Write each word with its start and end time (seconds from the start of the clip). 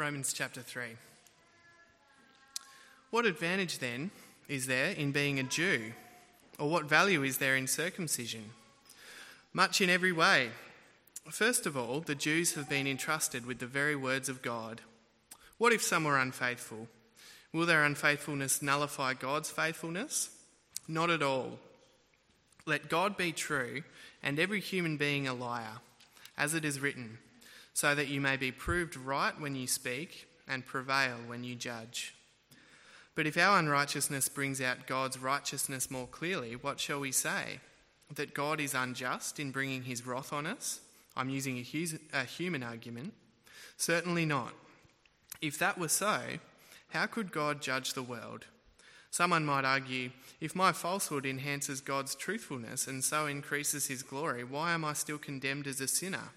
Romans 0.00 0.32
chapter 0.32 0.62
3. 0.62 0.96
What 3.10 3.26
advantage 3.26 3.80
then 3.80 4.10
is 4.48 4.66
there 4.66 4.92
in 4.92 5.12
being 5.12 5.38
a 5.38 5.42
Jew? 5.42 5.92
Or 6.58 6.70
what 6.70 6.86
value 6.86 7.22
is 7.22 7.36
there 7.36 7.54
in 7.54 7.66
circumcision? 7.66 8.52
Much 9.52 9.82
in 9.82 9.90
every 9.90 10.10
way. 10.10 10.52
First 11.28 11.66
of 11.66 11.76
all, 11.76 12.00
the 12.00 12.14
Jews 12.14 12.54
have 12.54 12.66
been 12.66 12.86
entrusted 12.86 13.44
with 13.44 13.58
the 13.58 13.66
very 13.66 13.94
words 13.94 14.30
of 14.30 14.40
God. 14.40 14.80
What 15.58 15.74
if 15.74 15.82
some 15.82 16.04
were 16.04 16.18
unfaithful? 16.18 16.88
Will 17.52 17.66
their 17.66 17.84
unfaithfulness 17.84 18.62
nullify 18.62 19.12
God's 19.12 19.50
faithfulness? 19.50 20.30
Not 20.88 21.10
at 21.10 21.22
all. 21.22 21.58
Let 22.64 22.88
God 22.88 23.18
be 23.18 23.32
true 23.32 23.82
and 24.22 24.38
every 24.38 24.60
human 24.60 24.96
being 24.96 25.28
a 25.28 25.34
liar, 25.34 25.82
as 26.38 26.54
it 26.54 26.64
is 26.64 26.80
written, 26.80 27.18
so 27.80 27.94
that 27.94 28.08
you 28.08 28.20
may 28.20 28.36
be 28.36 28.52
proved 28.52 28.94
right 28.94 29.40
when 29.40 29.54
you 29.56 29.66
speak 29.66 30.28
and 30.46 30.66
prevail 30.66 31.16
when 31.26 31.42
you 31.42 31.54
judge. 31.54 32.14
But 33.14 33.26
if 33.26 33.38
our 33.38 33.58
unrighteousness 33.58 34.28
brings 34.28 34.60
out 34.60 34.86
God's 34.86 35.18
righteousness 35.18 35.90
more 35.90 36.06
clearly, 36.06 36.56
what 36.56 36.78
shall 36.78 37.00
we 37.00 37.10
say? 37.10 37.60
That 38.14 38.34
God 38.34 38.60
is 38.60 38.74
unjust 38.74 39.40
in 39.40 39.50
bringing 39.50 39.84
his 39.84 40.06
wrath 40.06 40.30
on 40.30 40.46
us? 40.46 40.80
I'm 41.16 41.30
using 41.30 41.56
a, 42.12 42.24
human 42.24 42.62
argument. 42.62 43.14
Certainly 43.78 44.26
not. 44.26 44.52
If 45.40 45.58
that 45.58 45.78
were 45.78 45.88
so, 45.88 46.20
how 46.90 47.06
could 47.06 47.32
God 47.32 47.62
judge 47.62 47.94
the 47.94 48.02
world? 48.02 48.44
Someone 49.10 49.46
might 49.46 49.64
argue 49.64 50.10
if 50.38 50.54
my 50.54 50.72
falsehood 50.72 51.24
enhances 51.24 51.80
God's 51.80 52.14
truthfulness 52.14 52.86
and 52.86 53.02
so 53.02 53.24
increases 53.24 53.86
his 53.86 54.02
glory, 54.02 54.44
why 54.44 54.72
am 54.72 54.84
I 54.84 54.92
still 54.92 55.16
condemned 55.16 55.66
as 55.66 55.80
a 55.80 55.88
sinner? 55.88 56.28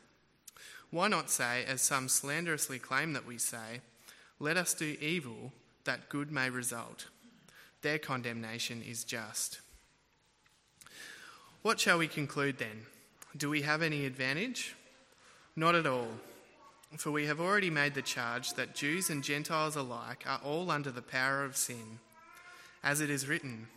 Why 0.93 1.07
not 1.07 1.31
say, 1.31 1.65
as 1.65 1.81
some 1.81 2.07
slanderously 2.07 2.77
claim 2.77 3.13
that 3.13 3.25
we 3.25 3.39
say, 3.39 3.81
let 4.39 4.57
us 4.57 4.75
do 4.75 4.95
evil 5.01 5.51
that 5.85 6.07
good 6.07 6.31
may 6.31 6.51
result? 6.51 7.07
Their 7.81 7.97
condemnation 7.97 8.83
is 8.87 9.03
just. 9.03 9.59
What 11.63 11.79
shall 11.79 11.97
we 11.97 12.07
conclude 12.07 12.59
then? 12.59 12.85
Do 13.35 13.49
we 13.49 13.63
have 13.63 13.81
any 13.81 14.05
advantage? 14.05 14.75
Not 15.55 15.73
at 15.73 15.87
all. 15.87 16.09
For 16.95 17.09
we 17.09 17.25
have 17.25 17.41
already 17.41 17.71
made 17.71 17.95
the 17.95 18.03
charge 18.03 18.53
that 18.53 18.75
Jews 18.75 19.09
and 19.09 19.23
Gentiles 19.23 19.75
alike 19.75 20.25
are 20.27 20.41
all 20.45 20.69
under 20.69 20.91
the 20.91 21.01
power 21.01 21.43
of 21.43 21.57
sin. 21.57 21.97
As 22.83 23.01
it 23.01 23.09
is 23.09 23.27
written, 23.27 23.67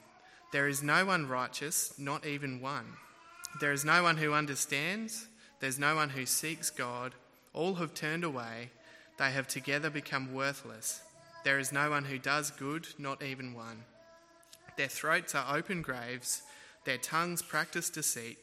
There 0.52 0.68
is 0.68 0.82
no 0.82 1.06
one 1.06 1.26
righteous, 1.26 1.98
not 1.98 2.26
even 2.26 2.60
one. 2.60 2.92
There 3.58 3.72
is 3.72 3.86
no 3.86 4.02
one 4.02 4.18
who 4.18 4.34
understands, 4.34 5.28
there's 5.60 5.78
no 5.78 5.94
one 5.94 6.10
who 6.10 6.26
seeks 6.26 6.70
God. 6.70 7.14
All 7.52 7.74
have 7.74 7.94
turned 7.94 8.24
away, 8.24 8.70
they 9.18 9.30
have 9.30 9.48
together 9.48 9.90
become 9.90 10.34
worthless. 10.34 11.00
There 11.44 11.58
is 11.58 11.72
no 11.72 11.90
one 11.90 12.04
who 12.04 12.18
does 12.18 12.50
good, 12.50 12.86
not 12.98 13.22
even 13.22 13.54
one. 13.54 13.84
Their 14.76 14.88
throats 14.88 15.34
are 15.34 15.56
open 15.56 15.80
graves, 15.80 16.42
their 16.84 16.98
tongues 16.98 17.40
practice 17.40 17.88
deceit, 17.88 18.38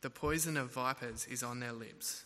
the 0.00 0.10
poison 0.10 0.56
of 0.56 0.70
vipers 0.70 1.26
is 1.30 1.42
on 1.42 1.60
their 1.60 1.72
lips. 1.72 2.24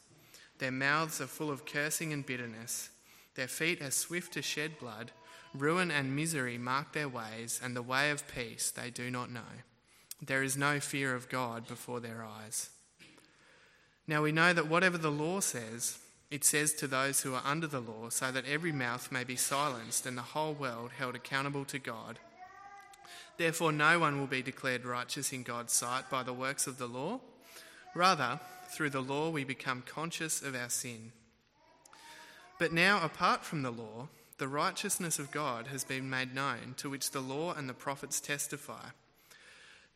Their 0.58 0.72
mouths 0.72 1.20
are 1.20 1.28
full 1.28 1.50
of 1.50 1.64
cursing 1.64 2.12
and 2.12 2.26
bitterness. 2.26 2.90
Their 3.36 3.46
feet 3.46 3.80
are 3.80 3.92
swift 3.92 4.32
to 4.32 4.42
shed 4.42 4.80
blood. 4.80 5.12
Ruin 5.54 5.90
and 5.90 6.16
misery 6.16 6.58
mark 6.58 6.92
their 6.92 7.08
ways, 7.08 7.60
and 7.62 7.76
the 7.76 7.82
way 7.82 8.10
of 8.10 8.26
peace 8.26 8.72
they 8.72 8.90
do 8.90 9.10
not 9.10 9.30
know. 9.30 9.62
There 10.20 10.42
is 10.42 10.56
no 10.56 10.80
fear 10.80 11.14
of 11.14 11.28
God 11.28 11.68
before 11.68 12.00
their 12.00 12.24
eyes. 12.24 12.70
Now 14.08 14.22
we 14.22 14.32
know 14.32 14.54
that 14.54 14.68
whatever 14.68 14.96
the 14.96 15.10
law 15.10 15.40
says, 15.40 15.98
it 16.30 16.42
says 16.42 16.72
to 16.74 16.86
those 16.86 17.20
who 17.20 17.34
are 17.34 17.42
under 17.44 17.66
the 17.66 17.80
law, 17.80 18.08
so 18.08 18.32
that 18.32 18.46
every 18.46 18.72
mouth 18.72 19.12
may 19.12 19.22
be 19.22 19.36
silenced 19.36 20.06
and 20.06 20.16
the 20.16 20.22
whole 20.22 20.54
world 20.54 20.92
held 20.96 21.14
accountable 21.14 21.66
to 21.66 21.78
God. 21.78 22.18
Therefore, 23.36 23.70
no 23.70 23.98
one 23.98 24.18
will 24.18 24.26
be 24.26 24.42
declared 24.42 24.84
righteous 24.84 25.32
in 25.32 25.42
God's 25.42 25.74
sight 25.74 26.10
by 26.10 26.22
the 26.22 26.32
works 26.32 26.66
of 26.66 26.78
the 26.78 26.88
law. 26.88 27.20
Rather, 27.94 28.40
through 28.70 28.90
the 28.90 29.02
law, 29.02 29.30
we 29.30 29.44
become 29.44 29.82
conscious 29.86 30.42
of 30.42 30.56
our 30.56 30.70
sin. 30.70 31.12
But 32.58 32.72
now, 32.72 33.04
apart 33.04 33.44
from 33.44 33.62
the 33.62 33.70
law, 33.70 34.08
the 34.38 34.48
righteousness 34.48 35.18
of 35.18 35.30
God 35.30 35.68
has 35.68 35.84
been 35.84 36.10
made 36.10 36.34
known, 36.34 36.74
to 36.78 36.90
which 36.90 37.10
the 37.10 37.20
law 37.20 37.52
and 37.54 37.68
the 37.68 37.74
prophets 37.74 38.20
testify. 38.20 38.88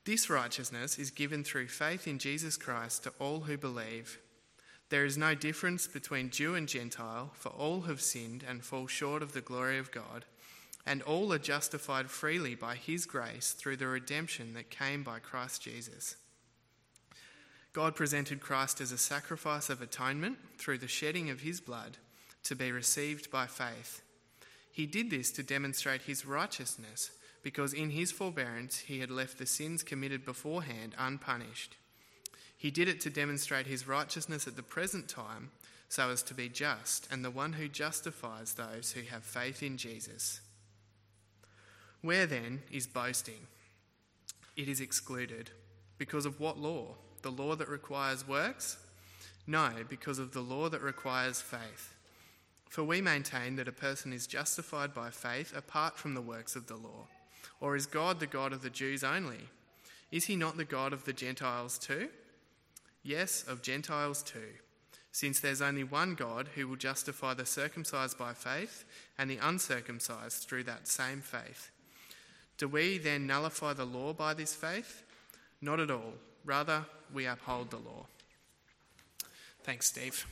This 0.04 0.28
righteousness 0.28 0.98
is 0.98 1.10
given 1.10 1.44
through 1.44 1.68
faith 1.68 2.08
in 2.08 2.18
Jesus 2.18 2.56
Christ 2.56 3.04
to 3.04 3.12
all 3.20 3.40
who 3.40 3.56
believe. 3.56 4.18
There 4.88 5.04
is 5.04 5.16
no 5.16 5.34
difference 5.34 5.86
between 5.86 6.30
Jew 6.30 6.54
and 6.54 6.68
Gentile, 6.68 7.30
for 7.34 7.50
all 7.50 7.82
have 7.82 8.00
sinned 8.00 8.44
and 8.46 8.62
fall 8.62 8.86
short 8.86 9.22
of 9.22 9.32
the 9.32 9.40
glory 9.40 9.78
of 9.78 9.92
God, 9.92 10.24
and 10.84 11.02
all 11.02 11.32
are 11.32 11.38
justified 11.38 12.10
freely 12.10 12.54
by 12.54 12.74
his 12.74 13.06
grace 13.06 13.52
through 13.52 13.76
the 13.76 13.86
redemption 13.86 14.54
that 14.54 14.70
came 14.70 15.02
by 15.02 15.20
Christ 15.20 15.62
Jesus. 15.62 16.16
God 17.72 17.94
presented 17.94 18.40
Christ 18.40 18.80
as 18.80 18.92
a 18.92 18.98
sacrifice 18.98 19.70
of 19.70 19.80
atonement 19.80 20.36
through 20.58 20.78
the 20.78 20.88
shedding 20.88 21.30
of 21.30 21.40
his 21.40 21.60
blood 21.60 21.96
to 22.44 22.54
be 22.54 22.70
received 22.70 23.30
by 23.30 23.46
faith. 23.46 24.02
He 24.70 24.86
did 24.86 25.10
this 25.10 25.30
to 25.32 25.42
demonstrate 25.42 26.02
his 26.02 26.26
righteousness, 26.26 27.12
because 27.42 27.72
in 27.72 27.90
his 27.90 28.12
forbearance 28.12 28.78
he 28.80 29.00
had 29.00 29.10
left 29.10 29.38
the 29.38 29.46
sins 29.46 29.82
committed 29.82 30.24
beforehand 30.24 30.94
unpunished. 30.98 31.76
He 32.56 32.70
did 32.70 32.88
it 32.88 33.00
to 33.00 33.10
demonstrate 33.10 33.66
his 33.66 33.88
righteousness 33.88 34.46
at 34.46 34.56
the 34.56 34.62
present 34.62 35.08
time, 35.08 35.50
so 35.88 36.10
as 36.10 36.22
to 36.22 36.34
be 36.34 36.48
just, 36.48 37.08
and 37.10 37.24
the 37.24 37.30
one 37.30 37.54
who 37.54 37.68
justifies 37.68 38.54
those 38.54 38.92
who 38.92 39.02
have 39.02 39.24
faith 39.24 39.62
in 39.62 39.76
Jesus. 39.76 40.40
Where 42.00 42.26
then 42.26 42.62
is 42.70 42.86
boasting? 42.86 43.46
It 44.56 44.68
is 44.68 44.80
excluded. 44.80 45.50
Because 45.98 46.24
of 46.24 46.40
what 46.40 46.58
law? 46.58 46.94
the 47.22 47.30
law 47.30 47.54
that 47.56 47.68
requires 47.68 48.26
works? 48.26 48.76
No, 49.46 49.70
because 49.88 50.18
of 50.18 50.32
the 50.32 50.40
law 50.40 50.68
that 50.68 50.82
requires 50.82 51.40
faith. 51.40 51.94
For 52.68 52.84
we 52.84 53.00
maintain 53.00 53.56
that 53.56 53.68
a 53.68 53.72
person 53.72 54.12
is 54.12 54.26
justified 54.26 54.94
by 54.94 55.10
faith 55.10 55.56
apart 55.56 55.98
from 55.98 56.14
the 56.14 56.20
works 56.20 56.56
of 56.56 56.66
the 56.66 56.76
law. 56.76 57.06
Or 57.62 57.76
is 57.76 57.86
God 57.86 58.18
the 58.18 58.26
God 58.26 58.52
of 58.52 58.60
the 58.62 58.70
Jews 58.70 59.04
only? 59.04 59.48
Is 60.10 60.24
he 60.24 60.34
not 60.34 60.56
the 60.56 60.64
God 60.64 60.92
of 60.92 61.04
the 61.04 61.12
Gentiles 61.12 61.78
too? 61.78 62.08
Yes, 63.04 63.44
of 63.46 63.62
Gentiles 63.62 64.20
too, 64.24 64.58
since 65.12 65.38
there's 65.38 65.62
only 65.62 65.84
one 65.84 66.16
God 66.16 66.48
who 66.56 66.66
will 66.66 66.76
justify 66.76 67.34
the 67.34 67.46
circumcised 67.46 68.18
by 68.18 68.34
faith 68.34 68.84
and 69.16 69.30
the 69.30 69.38
uncircumcised 69.38 70.48
through 70.48 70.64
that 70.64 70.88
same 70.88 71.20
faith. 71.20 71.70
Do 72.58 72.66
we 72.66 72.98
then 72.98 73.28
nullify 73.28 73.74
the 73.74 73.84
law 73.84 74.12
by 74.12 74.34
this 74.34 74.54
faith? 74.54 75.04
Not 75.60 75.78
at 75.78 75.90
all. 75.90 76.14
Rather, 76.44 76.84
we 77.14 77.26
uphold 77.26 77.70
the 77.70 77.76
law. 77.76 78.06
Thanks, 79.62 79.86
Steve. 79.86 80.26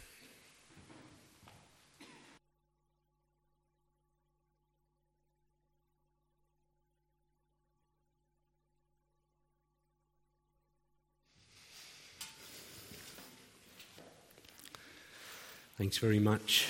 Thanks 15.81 15.97
very 15.97 16.19
much. 16.19 16.67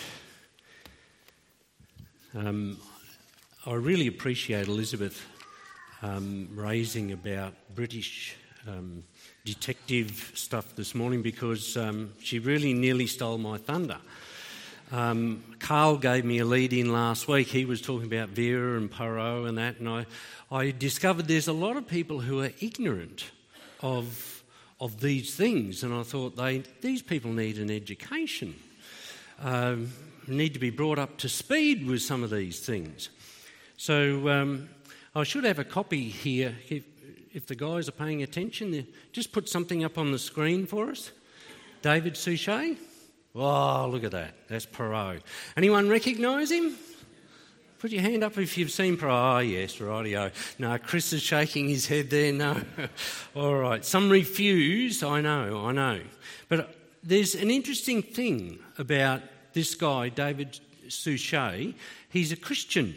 Um, 2.32 2.78
I 3.66 3.74
really 3.74 4.06
appreciate 4.06 4.68
Elizabeth 4.68 5.26
um, 6.00 6.48
raising 6.54 7.10
about 7.10 7.54
British 7.74 8.36
um, 8.68 9.02
detective 9.44 10.30
stuff 10.36 10.76
this 10.76 10.94
morning 10.94 11.22
because 11.22 11.76
um, 11.76 12.12
she 12.22 12.38
really 12.38 12.72
nearly 12.72 13.08
stole 13.08 13.36
my 13.36 13.58
thunder. 13.58 13.96
Um, 14.92 15.42
Carl 15.58 15.96
gave 15.96 16.24
me 16.24 16.38
a 16.38 16.44
lead 16.44 16.72
in 16.72 16.92
last 16.92 17.26
week. 17.26 17.48
He 17.48 17.64
was 17.64 17.82
talking 17.82 18.06
about 18.06 18.28
Vera 18.28 18.78
and 18.78 18.88
Poirot 18.88 19.48
and 19.48 19.58
that, 19.58 19.80
and 19.80 19.88
I, 19.88 20.06
I 20.52 20.70
discovered 20.70 21.26
there's 21.26 21.48
a 21.48 21.52
lot 21.52 21.76
of 21.76 21.88
people 21.88 22.20
who 22.20 22.42
are 22.42 22.52
ignorant 22.60 23.24
of, 23.80 24.44
of 24.80 25.00
these 25.00 25.34
things, 25.34 25.82
and 25.82 25.92
I 25.92 26.04
thought 26.04 26.36
they, 26.36 26.62
these 26.80 27.02
people 27.02 27.32
need 27.32 27.58
an 27.58 27.72
education, 27.72 28.54
um, 29.40 29.90
need 30.26 30.54
to 30.54 30.60
be 30.60 30.70
brought 30.70 30.98
up 30.98 31.16
to 31.18 31.28
speed 31.28 31.86
with 31.86 32.02
some 32.02 32.22
of 32.22 32.30
these 32.30 32.60
things. 32.60 33.10
So 33.76 34.28
um, 34.28 34.68
I 35.14 35.24
should 35.24 35.44
have 35.44 35.58
a 35.58 35.64
copy 35.64 36.08
here. 36.08 36.54
If, 36.68 36.84
if 37.32 37.46
the 37.46 37.54
guys 37.54 37.88
are 37.88 37.92
paying 37.92 38.22
attention, 38.22 38.86
just 39.12 39.32
put 39.32 39.48
something 39.48 39.84
up 39.84 39.98
on 39.98 40.12
the 40.12 40.18
screen 40.18 40.66
for 40.66 40.90
us. 40.90 41.10
David 41.82 42.16
Suchet. 42.16 42.76
Oh, 43.34 43.88
look 43.90 44.04
at 44.04 44.10
that. 44.10 44.34
That's 44.48 44.66
Poirot. 44.66 45.22
Anyone 45.56 45.88
recognise 45.88 46.50
him? 46.50 46.76
Put 47.78 47.92
your 47.92 48.02
hand 48.02 48.22
up 48.22 48.36
if 48.36 48.58
you've 48.58 48.72
seen 48.72 48.96
Poirot. 48.96 49.14
Oh, 49.14 49.38
yes, 49.38 49.76
rightio. 49.76 50.32
No, 50.58 50.76
Chris 50.78 51.12
is 51.12 51.22
shaking 51.22 51.68
his 51.68 51.86
head 51.86 52.10
there. 52.10 52.32
No. 52.32 52.60
All 53.34 53.54
right. 53.54 53.84
Some 53.84 54.10
refuse. 54.10 55.02
I 55.02 55.20
know, 55.20 55.64
I 55.64 55.72
know. 55.72 56.00
But 56.48 56.74
there's 57.02 57.34
an 57.34 57.50
interesting 57.50 58.02
thing 58.02 58.58
about 58.78 59.22
this 59.52 59.74
guy, 59.74 60.08
David 60.08 60.60
Suchet, 60.88 61.74
he's 62.08 62.32
a 62.32 62.36
Christian. 62.36 62.94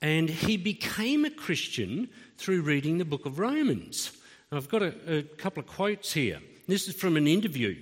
And 0.00 0.28
he 0.28 0.56
became 0.56 1.24
a 1.24 1.30
Christian 1.30 2.08
through 2.36 2.62
reading 2.62 2.98
the 2.98 3.04
book 3.04 3.26
of 3.26 3.38
Romans. 3.38 4.12
I've 4.52 4.68
got 4.68 4.82
a, 4.82 5.18
a 5.18 5.22
couple 5.22 5.60
of 5.60 5.66
quotes 5.66 6.12
here. 6.12 6.38
This 6.68 6.88
is 6.88 6.94
from 6.94 7.16
an 7.16 7.26
interview. 7.26 7.76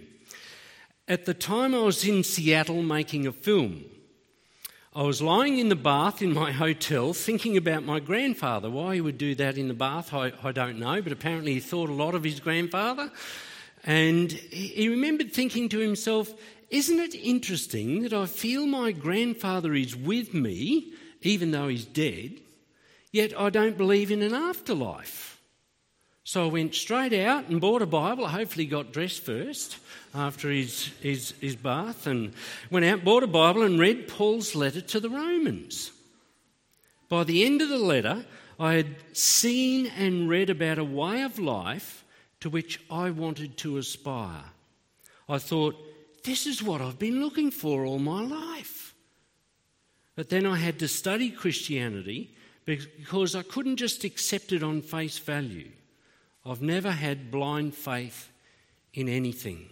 At 1.09 1.27
the 1.27 1.35
time 1.35 1.75
I 1.75 1.81
was 1.81 2.05
in 2.05 2.25
Seattle 2.25 2.83
making 2.83 3.27
a 3.27 3.33
film, 3.33 3.85
I 4.95 5.03
was 5.03 5.21
lying 5.21 5.59
in 5.59 5.69
the 5.69 5.77
bath 5.77 6.23
in 6.23 6.33
my 6.33 6.53
hotel 6.53 7.13
thinking 7.13 7.57
about 7.59 7.85
my 7.85 8.01
grandfather. 8.01 8.71
Why 8.71 8.95
he 8.95 9.01
would 9.03 9.19
do 9.19 9.35
that 9.35 9.59
in 9.59 9.69
the 9.69 9.75
bath, 9.75 10.15
I, 10.15 10.33
I 10.43 10.53
don't 10.53 10.79
know, 10.79 11.03
but 11.03 11.13
apparently 11.13 11.53
he 11.53 11.61
thought 11.61 11.91
a 11.91 11.93
lot 11.93 12.15
of 12.15 12.25
his 12.25 12.41
grandfather. 12.41 13.13
And 13.85 14.33
he 14.33 14.89
remembered 14.89 15.33
thinking 15.33 15.69
to 15.71 15.79
himself, 15.79 16.33
Isn't 16.71 16.99
it 16.99 17.15
interesting 17.15 18.03
that 18.03 18.13
I 18.13 18.27
feel 18.27 18.67
my 18.67 18.93
grandfather 18.93 19.75
is 19.75 19.95
with 19.95 20.35
me, 20.35 20.93
even 21.23 21.51
though 21.51 21.69
he's 21.69 21.85
dead, 21.85 22.41
yet 23.13 23.39
I 23.39 23.51
don't 23.51 23.79
believe 23.79 24.11
in 24.11 24.23
an 24.23 24.35
afterlife? 24.35 25.41
So 26.25 26.45
I 26.45 26.49
went 26.49 26.75
straight 26.75 27.13
out 27.13 27.49
and 27.49 27.61
bought 27.61 27.83
a 27.83 27.87
Bible. 27.87 28.27
I 28.27 28.31
hopefully 28.31 28.67
got 28.67 28.93
dressed 28.93 29.23
first 29.23 29.77
after 30.13 30.51
his, 30.51 30.87
his, 31.01 31.35
his 31.41 31.55
bath 31.55 32.09
and 32.09 32.33
went 32.69 32.85
out, 32.85 33.05
bought 33.05 33.23
a 33.23 33.29
Bible, 33.29 33.63
and 33.63 33.79
read 33.79 34.09
Paul's 34.09 34.57
letter 34.57 34.81
to 34.81 34.99
the 34.99 35.09
Romans. 35.09 35.93
By 37.09 37.23
the 37.23 37.45
end 37.45 37.63
of 37.63 37.69
the 37.69 37.79
letter, 37.79 38.27
I 38.59 38.75
had 38.75 38.97
seen 39.13 39.87
and 39.87 40.29
read 40.29 40.51
about 40.51 40.79
a 40.79 40.85
way 40.85 41.23
of 41.23 41.39
life 41.39 42.05
to 42.47 42.51
which 42.51 42.81
I 42.89 43.11
wanted 43.11 43.57
to 43.57 43.77
aspire. 43.77 44.45
I 45.29 45.39
thought, 45.39 45.75
this 46.23 46.47
is 46.47 46.63
what 46.63 46.81
I've 46.81 46.97
been 46.97 47.21
looking 47.21 47.51
for 47.51 47.85
all 47.85 47.99
my 47.99 48.23
life. 48.23 48.95
But 50.15 50.29
then 50.29 50.47
I 50.47 50.55
had 50.55 50.79
to 50.79 50.87
study 50.87 51.31
Christianity 51.31 52.37
because 52.65 53.35
I 53.35 53.43
couldn't 53.43 53.79
just 53.79 54.05
accept 54.05 54.53
it 54.53 54.63
on 54.63 54.81
face 54.81 55.19
value. 55.19 55.73
I've 56.45 56.63
never 56.63 56.93
had 56.93 57.33
blind 57.33 57.75
faith 57.75 58.31
in 58.95 59.09
anything. 59.09 59.69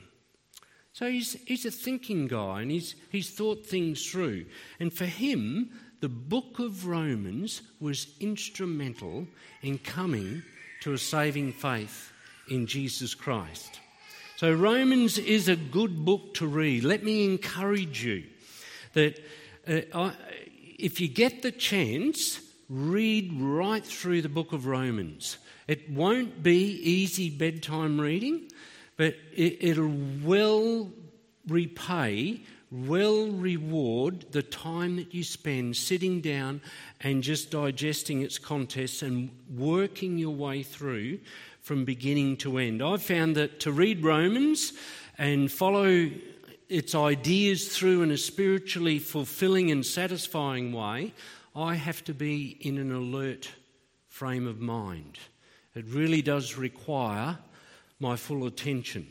So 0.94 1.08
he's, 1.08 1.34
he's 1.46 1.66
a 1.66 1.70
thinking 1.70 2.26
guy 2.26 2.62
and 2.62 2.72
he's, 2.72 2.96
he's 3.08 3.30
thought 3.30 3.64
things 3.64 4.04
through. 4.04 4.46
And 4.80 4.92
for 4.92 5.06
him, 5.06 5.70
the 6.00 6.08
book 6.08 6.58
of 6.58 6.88
Romans 6.88 7.62
was 7.78 8.08
instrumental 8.18 9.28
in 9.62 9.78
coming 9.78 10.42
to 10.80 10.92
a 10.94 10.98
saving 10.98 11.52
faith 11.52 12.10
in 12.48 12.66
Jesus 12.66 13.14
Christ. 13.14 13.80
So, 14.36 14.52
Romans 14.52 15.18
is 15.18 15.48
a 15.48 15.56
good 15.56 16.04
book 16.04 16.34
to 16.34 16.46
read. 16.46 16.84
Let 16.84 17.04
me 17.04 17.24
encourage 17.24 18.04
you 18.04 18.24
that 18.94 19.20
uh, 19.66 19.80
I, 19.94 20.12
if 20.78 21.00
you 21.00 21.08
get 21.08 21.42
the 21.42 21.52
chance, 21.52 22.40
read 22.68 23.32
right 23.40 23.84
through 23.84 24.22
the 24.22 24.28
book 24.28 24.52
of 24.52 24.66
Romans. 24.66 25.38
It 25.68 25.90
won't 25.90 26.42
be 26.42 26.72
easy 26.82 27.30
bedtime 27.30 28.00
reading, 28.00 28.50
but 28.96 29.14
it, 29.32 29.78
will 29.78 29.90
well 30.22 30.90
repay, 31.48 32.40
well 32.70 33.28
reward 33.28 34.26
the 34.32 34.42
time 34.42 34.96
that 34.96 35.14
you 35.14 35.24
spend 35.24 35.76
sitting 35.76 36.20
down 36.20 36.60
and 37.00 37.22
just 37.22 37.50
digesting 37.50 38.22
its 38.22 38.38
contents 38.38 39.02
and 39.02 39.30
working 39.54 40.18
your 40.18 40.34
way 40.34 40.62
through 40.62 41.20
from 41.64 41.86
beginning 41.86 42.36
to 42.36 42.58
end. 42.58 42.82
I've 42.82 43.02
found 43.02 43.36
that 43.36 43.58
to 43.60 43.72
read 43.72 44.04
Romans 44.04 44.74
and 45.16 45.50
follow 45.50 46.10
its 46.68 46.94
ideas 46.94 47.74
through 47.74 48.02
in 48.02 48.10
a 48.10 48.18
spiritually 48.18 48.98
fulfilling 48.98 49.70
and 49.70 49.84
satisfying 49.84 50.74
way, 50.74 51.14
I 51.56 51.76
have 51.76 52.04
to 52.04 52.12
be 52.12 52.58
in 52.60 52.76
an 52.76 52.92
alert 52.92 53.50
frame 54.08 54.46
of 54.46 54.60
mind. 54.60 55.18
It 55.74 55.86
really 55.86 56.20
does 56.20 56.58
require 56.58 57.38
my 57.98 58.16
full 58.16 58.46
attention. 58.46 59.06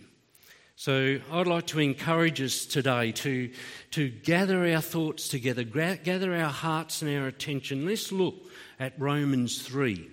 So 0.75 1.19
I'd 1.31 1.47
like 1.47 1.65
to 1.67 1.79
encourage 1.79 2.39
us 2.39 2.67
today 2.67 3.13
to, 3.13 3.51
to 3.91 4.09
gather 4.09 4.71
our 4.71 4.81
thoughts 4.81 5.27
together, 5.27 5.63
gather 5.63 6.35
our 6.35 6.51
hearts 6.51 7.01
and 7.01 7.17
our 7.17 7.25
attention. 7.25 7.87
Let's 7.87 8.11
look 8.11 8.35
at 8.79 8.93
Romans 8.99 9.63
3. 9.63 10.11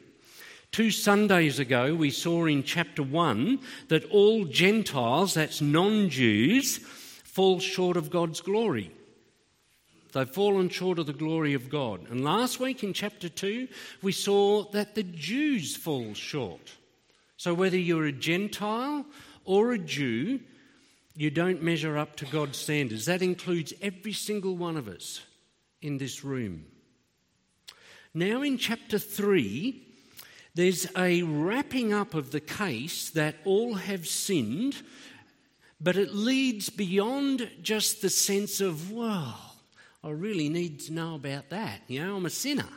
Two 0.72 0.92
Sundays 0.92 1.58
ago, 1.58 1.94
we 1.96 2.10
saw 2.10 2.46
in 2.46 2.62
chapter 2.62 3.02
1 3.02 3.58
that 3.88 4.04
all 4.04 4.44
Gentiles, 4.44 5.34
that's 5.34 5.60
non 5.60 6.10
Jews, 6.10 6.78
fall 7.24 7.58
short 7.58 7.96
of 7.96 8.10
God's 8.10 8.40
glory. 8.40 8.92
They've 10.12 10.28
fallen 10.28 10.68
short 10.68 10.98
of 10.98 11.06
the 11.06 11.12
glory 11.12 11.54
of 11.54 11.70
God. 11.70 12.08
And 12.10 12.24
last 12.24 12.60
week 12.60 12.84
in 12.84 12.92
chapter 12.92 13.28
2, 13.28 13.68
we 14.02 14.12
saw 14.12 14.64
that 14.70 14.94
the 14.94 15.02
Jews 15.02 15.76
fall 15.76 16.14
short. 16.14 16.72
So 17.36 17.54
whether 17.54 17.78
you're 17.78 18.06
a 18.06 18.12
Gentile 18.12 19.06
or 19.44 19.72
a 19.72 19.78
Jew, 19.78 20.40
you 21.16 21.30
don't 21.30 21.62
measure 21.62 21.98
up 21.98 22.16
to 22.16 22.26
God's 22.26 22.58
standards. 22.58 23.06
That 23.06 23.22
includes 23.22 23.72
every 23.82 24.12
single 24.12 24.56
one 24.56 24.76
of 24.76 24.88
us 24.88 25.20
in 25.82 25.98
this 25.98 26.24
room. 26.24 26.66
Now, 28.12 28.42
in 28.42 28.58
chapter 28.58 28.98
3, 28.98 29.89
there's 30.54 30.86
a 30.96 31.22
wrapping 31.22 31.92
up 31.92 32.14
of 32.14 32.32
the 32.32 32.40
case 32.40 33.10
that 33.10 33.36
all 33.44 33.74
have 33.74 34.06
sinned, 34.06 34.76
but 35.80 35.96
it 35.96 36.14
leads 36.14 36.70
beyond 36.70 37.48
just 37.62 38.02
the 38.02 38.10
sense 38.10 38.60
of, 38.60 38.92
well, 38.92 39.56
I 40.02 40.10
really 40.10 40.48
need 40.48 40.80
to 40.80 40.92
know 40.92 41.14
about 41.14 41.50
that. 41.50 41.82
You 41.86 42.04
know, 42.04 42.16
I'm 42.16 42.26
a 42.26 42.30
sinner. 42.30 42.68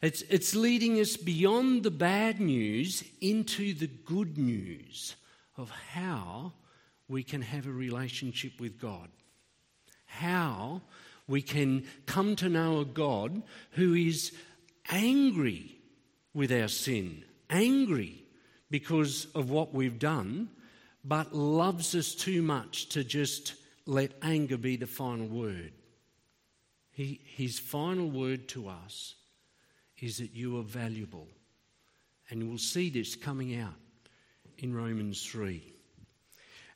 It's, 0.00 0.22
it's 0.22 0.54
leading 0.54 1.00
us 1.00 1.16
beyond 1.16 1.82
the 1.82 1.90
bad 1.90 2.40
news 2.40 3.04
into 3.20 3.74
the 3.74 3.86
good 3.86 4.38
news 4.38 5.16
of 5.56 5.70
how 5.70 6.52
we 7.08 7.22
can 7.22 7.42
have 7.42 7.66
a 7.66 7.72
relationship 7.72 8.60
with 8.60 8.80
God. 8.80 9.08
How 10.06 10.82
we 11.26 11.42
can 11.42 11.84
come 12.06 12.36
to 12.36 12.48
know 12.48 12.80
a 12.80 12.84
God 12.84 13.42
who 13.72 13.94
is 13.94 14.32
angry 14.90 15.73
with 16.34 16.52
our 16.52 16.68
sin, 16.68 17.24
angry 17.48 18.24
because 18.70 19.28
of 19.34 19.50
what 19.50 19.72
we've 19.72 19.98
done, 19.98 20.48
but 21.04 21.34
loves 21.34 21.94
us 21.94 22.14
too 22.14 22.42
much 22.42 22.88
to 22.90 23.04
just 23.04 23.54
let 23.86 24.12
anger 24.22 24.56
be 24.56 24.76
the 24.76 24.86
final 24.86 25.26
word. 25.26 25.72
He, 26.90 27.20
his 27.24 27.58
final 27.58 28.10
word 28.10 28.48
to 28.48 28.68
us 28.68 29.14
is 29.98 30.18
that 30.18 30.34
you 30.34 30.58
are 30.58 30.62
valuable. 30.62 31.28
And 32.30 32.48
we'll 32.48 32.58
see 32.58 32.88
this 32.90 33.16
coming 33.16 33.56
out 33.56 33.74
in 34.58 34.74
Romans 34.74 35.24
3. 35.24 35.62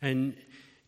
And 0.03 0.37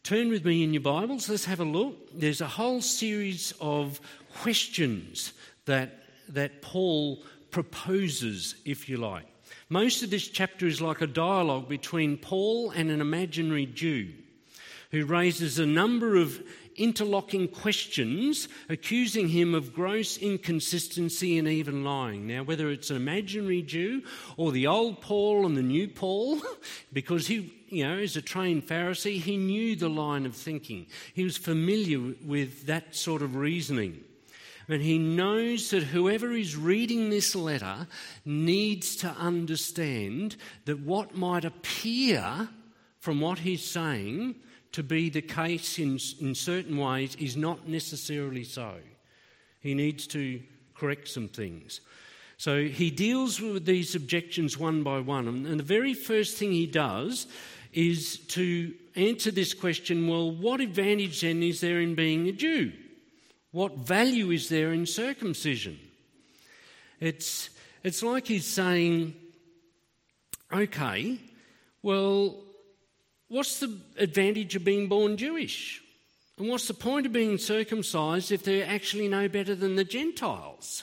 turn 0.03 0.29
with 0.29 0.45
me 0.45 0.63
in 0.63 0.75
your 0.75 0.83
Bibles, 0.83 1.29
let's 1.29 1.45
have 1.47 1.61
a 1.61 1.65
look. 1.65 1.97
There's 2.13 2.41
a 2.41 2.47
whole 2.47 2.83
series 2.83 3.53
of 3.61 4.01
questions 4.41 5.33
that, 5.65 6.05
that 6.29 6.63
Paul 6.63 7.23
proposes, 7.51 8.55
if 8.65 8.89
you 8.89 8.97
like. 8.97 9.27
Most 9.69 10.03
of 10.03 10.11
this 10.11 10.29
chapter 10.29 10.67
is 10.67 10.81
like 10.81 11.01
a 11.01 11.07
dialogue 11.07 11.69
between 11.69 12.17
Paul 12.17 12.71
and 12.71 12.91
an 12.91 13.01
imaginary 13.01 13.67
Jew 13.67 14.13
who 14.91 15.05
raises 15.05 15.59
a 15.59 15.67
number 15.67 16.17
of 16.17 16.43
interlocking 16.77 17.47
questions 17.47 18.49
accusing 18.69 19.29
him 19.29 19.55
of 19.55 19.75
gross 19.75 20.17
inconsistency 20.17 21.39
and 21.39 21.47
even 21.47 21.85
lying. 21.85 22.27
Now, 22.27 22.43
whether 22.43 22.71
it's 22.71 22.91
an 22.91 22.97
imaginary 22.97 23.63
Jew 23.63 24.03
or 24.37 24.51
the 24.51 24.67
old 24.67 25.01
Paul 25.01 25.47
and 25.47 25.57
the 25.57 25.63
new 25.63 25.89
Paul, 25.89 26.41
because 26.93 27.27
he, 27.27 27.53
you 27.69 27.85
know, 27.85 27.99
as 27.99 28.17
a 28.17 28.23
trained 28.23 28.67
Pharisee, 28.67 29.21
he 29.21 29.37
knew 29.37 29.77
the 29.77 29.91
line 29.91 30.27
of 30.27 30.35
thinking. 30.35 30.87
He 31.15 31.25
was 31.25 31.37
familiar 31.37 32.15
with 32.25 32.67
that 32.67 32.97
sort 32.97 33.23
of 33.23 33.37
reasoning. 33.37 34.05
But 34.71 34.83
he 34.83 34.99
knows 34.99 35.71
that 35.71 35.83
whoever 35.83 36.31
is 36.31 36.57
reading 36.57 37.11
this 37.11 37.35
letter 37.35 37.89
needs 38.25 38.95
to 38.99 39.09
understand 39.09 40.37
that 40.65 40.79
what 40.79 41.17
might 41.17 41.45
appear 41.45 42.49
from 43.01 43.21
what 43.21 43.41
he's 43.41 43.65
saying 43.65 44.37
to 44.71 44.85
be 44.85 45.11
the 45.11 45.23
case 45.23 45.81
in, 45.81 45.99
in 46.21 46.37
certain 46.37 46.77
ways 46.77 47.17
is 47.17 47.37
not 47.37 47.67
necessarily 47.67 48.45
so. 48.45 48.77
He 49.59 49.75
needs 49.75 50.07
to 50.07 50.41
correct 50.77 51.09
some 51.09 51.27
things. 51.27 51.81
So 52.37 52.63
he 52.63 52.93
deals 52.93 53.41
with 53.41 53.67
these 53.67 53.97
objections 53.97 54.57
one 54.57 54.85
by 54.85 55.01
one. 55.01 55.27
And 55.27 55.59
the 55.59 55.65
very 55.65 55.95
first 55.95 56.37
thing 56.37 56.53
he 56.53 56.69
does 56.69 57.27
is 57.73 58.19
to 58.29 58.73
answer 58.95 59.33
this 59.33 59.53
question 59.53 60.07
well, 60.07 60.31
what 60.31 60.61
advantage 60.61 61.23
then 61.23 61.43
is 61.43 61.61
there 61.61 61.81
in 61.81 61.97
being 61.97 62.29
a 62.29 62.33
Jew? 62.33 62.71
What 63.53 63.79
value 63.79 64.31
is 64.31 64.49
there 64.49 64.73
in 64.73 64.87
circumcision? 64.87 65.79
It's, 67.01 67.51
it's 67.83 68.03
like 68.03 68.27
he's 68.27 68.47
saying, 68.47 69.15
okay, 70.53 71.19
well, 71.83 72.37
What's 73.31 73.61
the 73.61 73.79
advantage 73.97 74.57
of 74.57 74.65
being 74.65 74.89
born 74.89 75.17
Jewish? 75.17 75.81
And 76.37 76.49
what's 76.49 76.67
the 76.67 76.75
point 76.75 77.07
of 77.07 77.13
being 77.13 77.39
circumcised 77.39 78.33
if 78.33 78.43
they're 78.43 78.67
actually 78.67 79.07
no 79.07 79.29
better 79.29 79.55
than 79.55 79.77
the 79.77 79.85
Gentiles? 79.85 80.83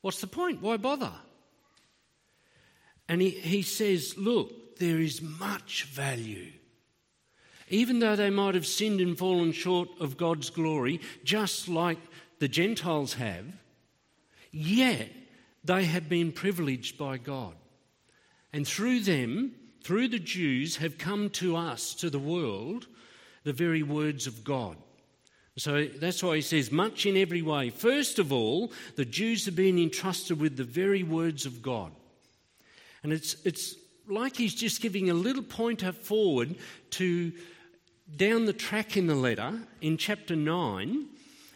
What's 0.00 0.20
the 0.20 0.28
point? 0.28 0.62
Why 0.62 0.76
bother? 0.76 1.10
And 3.08 3.20
he, 3.20 3.30
he 3.30 3.62
says, 3.62 4.16
Look, 4.16 4.78
there 4.78 5.00
is 5.00 5.20
much 5.20 5.86
value. 5.86 6.52
Even 7.68 7.98
though 7.98 8.16
they 8.16 8.30
might 8.30 8.54
have 8.54 8.66
sinned 8.66 9.00
and 9.00 9.16
fallen 9.16 9.52
short 9.52 9.88
of 10.00 10.16
God's 10.16 10.50
glory, 10.50 11.00
just 11.24 11.68
like 11.68 11.98
the 12.38 12.48
Gentiles 12.48 13.14
have, 13.14 13.46
yet 14.50 15.10
they 15.64 15.84
have 15.84 16.08
been 16.08 16.32
privileged 16.32 16.98
by 16.98 17.16
God. 17.16 17.54
And 18.52 18.66
through 18.66 19.00
them, 19.00 19.52
through 19.82 20.08
the 20.08 20.18
Jews, 20.18 20.76
have 20.76 20.98
come 20.98 21.30
to 21.30 21.56
us, 21.56 21.94
to 21.96 22.10
the 22.10 22.18
world, 22.18 22.86
the 23.44 23.52
very 23.52 23.82
words 23.82 24.26
of 24.26 24.44
God. 24.44 24.76
So 25.56 25.86
that's 25.86 26.22
why 26.22 26.36
he 26.36 26.42
says, 26.42 26.72
much 26.72 27.06
in 27.06 27.16
every 27.16 27.42
way. 27.42 27.70
First 27.70 28.18
of 28.18 28.32
all, 28.32 28.72
the 28.96 29.04
Jews 29.04 29.44
have 29.46 29.54
been 29.54 29.78
entrusted 29.78 30.40
with 30.40 30.56
the 30.56 30.64
very 30.64 31.02
words 31.02 31.46
of 31.46 31.62
God. 31.62 31.92
And 33.02 33.12
it's, 33.12 33.36
it's 33.44 33.76
like 34.06 34.36
he's 34.36 34.54
just 34.54 34.80
giving 34.80 35.10
a 35.10 35.14
little 35.14 35.42
pointer 35.42 35.92
forward 35.92 36.54
to 36.90 37.32
down 38.16 38.44
the 38.44 38.52
track 38.52 38.96
in 38.96 39.06
the 39.06 39.14
letter 39.14 39.58
in 39.80 39.96
chapter 39.96 40.36
9 40.36 41.06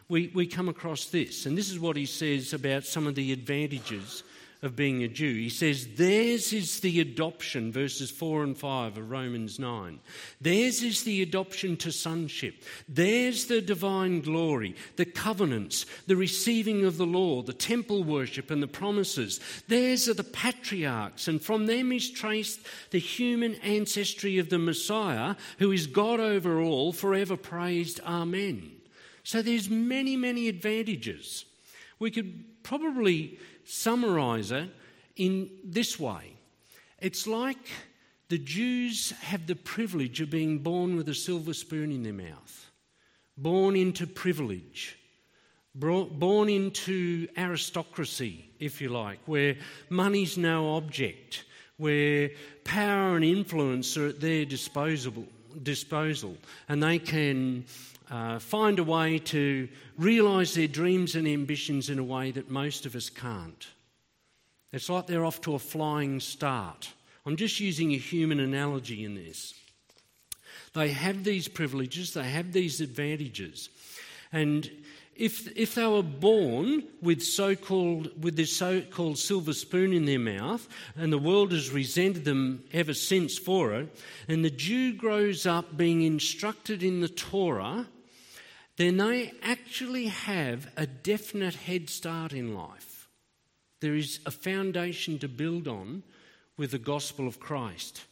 we, 0.08 0.28
we 0.34 0.46
come 0.46 0.68
across 0.68 1.06
this, 1.06 1.44
and 1.44 1.56
this 1.56 1.70
is 1.70 1.78
what 1.78 1.96
he 1.96 2.06
says 2.06 2.54
about 2.54 2.84
some 2.84 3.06
of 3.06 3.14
the 3.14 3.32
advantages 3.32 4.22
of 4.60 4.74
being 4.74 5.04
a 5.04 5.08
Jew. 5.08 5.34
He 5.34 5.48
says, 5.48 5.86
Theirs 5.94 6.52
is 6.52 6.80
the 6.80 7.00
adoption, 7.00 7.70
verses 7.70 8.10
4 8.10 8.42
and 8.42 8.58
5 8.58 8.98
of 8.98 9.10
Romans 9.10 9.58
9. 9.58 10.00
Theirs 10.40 10.82
is 10.82 11.04
the 11.04 11.22
adoption 11.22 11.76
to 11.78 11.92
sonship. 11.92 12.64
Theirs 12.88 13.46
the 13.46 13.60
divine 13.60 14.20
glory, 14.20 14.74
the 14.96 15.04
covenants, 15.04 15.86
the 16.08 16.16
receiving 16.16 16.84
of 16.84 16.96
the 16.96 17.06
law, 17.06 17.42
the 17.42 17.52
temple 17.52 18.02
worship, 18.02 18.50
and 18.50 18.60
the 18.60 18.66
promises. 18.66 19.38
Theirs 19.68 20.08
are 20.08 20.14
the 20.14 20.24
patriarchs, 20.24 21.28
and 21.28 21.40
from 21.40 21.66
them 21.66 21.92
is 21.92 22.10
traced 22.10 22.60
the 22.90 22.98
human 22.98 23.54
ancestry 23.56 24.38
of 24.38 24.50
the 24.50 24.58
Messiah, 24.58 25.36
who 25.58 25.70
is 25.70 25.86
God 25.86 26.18
over 26.18 26.60
all, 26.60 26.92
forever 26.92 27.36
praised. 27.36 28.00
Amen. 28.00 28.72
So 29.22 29.40
there's 29.40 29.70
many, 29.70 30.16
many 30.16 30.48
advantages. 30.48 31.44
We 31.98 32.10
could 32.10 32.62
probably 32.62 33.38
summarize 33.68 34.50
it 34.50 34.70
in 35.16 35.50
this 35.62 36.00
way. 36.00 36.32
It's 37.00 37.26
like 37.26 37.68
the 38.28 38.38
Jews 38.38 39.10
have 39.22 39.46
the 39.46 39.56
privilege 39.56 40.20
of 40.20 40.30
being 40.30 40.58
born 40.58 40.96
with 40.96 41.08
a 41.08 41.14
silver 41.14 41.54
spoon 41.54 41.92
in 41.92 42.02
their 42.02 42.12
mouth, 42.12 42.70
born 43.36 43.76
into 43.76 44.06
privilege, 44.06 44.98
born 45.74 46.48
into 46.48 47.28
aristocracy, 47.36 48.50
if 48.58 48.80
you 48.80 48.88
like, 48.88 49.20
where 49.26 49.56
money's 49.90 50.38
no 50.38 50.76
object, 50.76 51.44
where 51.76 52.30
power 52.64 53.16
and 53.16 53.24
influence 53.24 53.96
are 53.96 54.08
at 54.08 54.20
their 54.20 54.44
disposal, 54.44 55.26
disposal 55.62 56.36
and 56.68 56.82
they 56.82 56.98
can 56.98 57.64
uh, 58.10 58.38
find 58.38 58.78
a 58.78 58.84
way 58.84 59.18
to 59.18 59.68
realise 59.96 60.54
their 60.54 60.68
dreams 60.68 61.14
and 61.14 61.26
ambitions 61.26 61.90
in 61.90 61.98
a 61.98 62.04
way 62.04 62.30
that 62.30 62.50
most 62.50 62.86
of 62.86 62.94
us 62.96 63.10
can't. 63.10 63.66
It's 64.72 64.88
like 64.88 65.06
they're 65.06 65.24
off 65.24 65.40
to 65.42 65.54
a 65.54 65.58
flying 65.58 66.20
start. 66.20 66.92
I'm 67.24 67.36
just 67.36 67.60
using 67.60 67.92
a 67.92 67.98
human 67.98 68.40
analogy 68.40 69.04
in 69.04 69.14
this. 69.14 69.54
They 70.74 70.88
have 70.90 71.24
these 71.24 71.48
privileges, 71.48 72.14
they 72.14 72.28
have 72.28 72.52
these 72.52 72.80
advantages. 72.80 73.68
And 74.32 74.70
if, 75.16 75.56
if 75.56 75.74
they 75.74 75.86
were 75.86 76.02
born 76.02 76.84
with, 77.02 77.22
so-called, 77.22 78.22
with 78.22 78.36
this 78.36 78.56
so 78.56 78.80
called 78.82 79.18
silver 79.18 79.52
spoon 79.52 79.92
in 79.92 80.04
their 80.04 80.18
mouth, 80.18 80.68
and 80.96 81.12
the 81.12 81.18
world 81.18 81.52
has 81.52 81.70
resented 81.70 82.24
them 82.24 82.62
ever 82.72 82.94
since 82.94 83.36
for 83.36 83.74
it, 83.74 83.94
and 84.28 84.44
the 84.44 84.50
Jew 84.50 84.92
grows 84.92 85.44
up 85.44 85.76
being 85.76 86.02
instructed 86.02 86.82
in 86.82 87.00
the 87.00 87.08
Torah, 87.08 87.86
then 88.78 88.96
they 88.96 89.32
actually 89.42 90.06
have 90.06 90.70
a 90.76 90.86
definite 90.86 91.54
head 91.54 91.90
start 91.90 92.32
in 92.32 92.54
life. 92.54 93.08
There 93.80 93.96
is 93.96 94.20
a 94.24 94.30
foundation 94.30 95.18
to 95.18 95.28
build 95.28 95.68
on 95.68 96.04
with 96.56 96.70
the 96.70 96.78
gospel 96.78 97.26
of 97.26 97.40
Christ. 97.40 98.04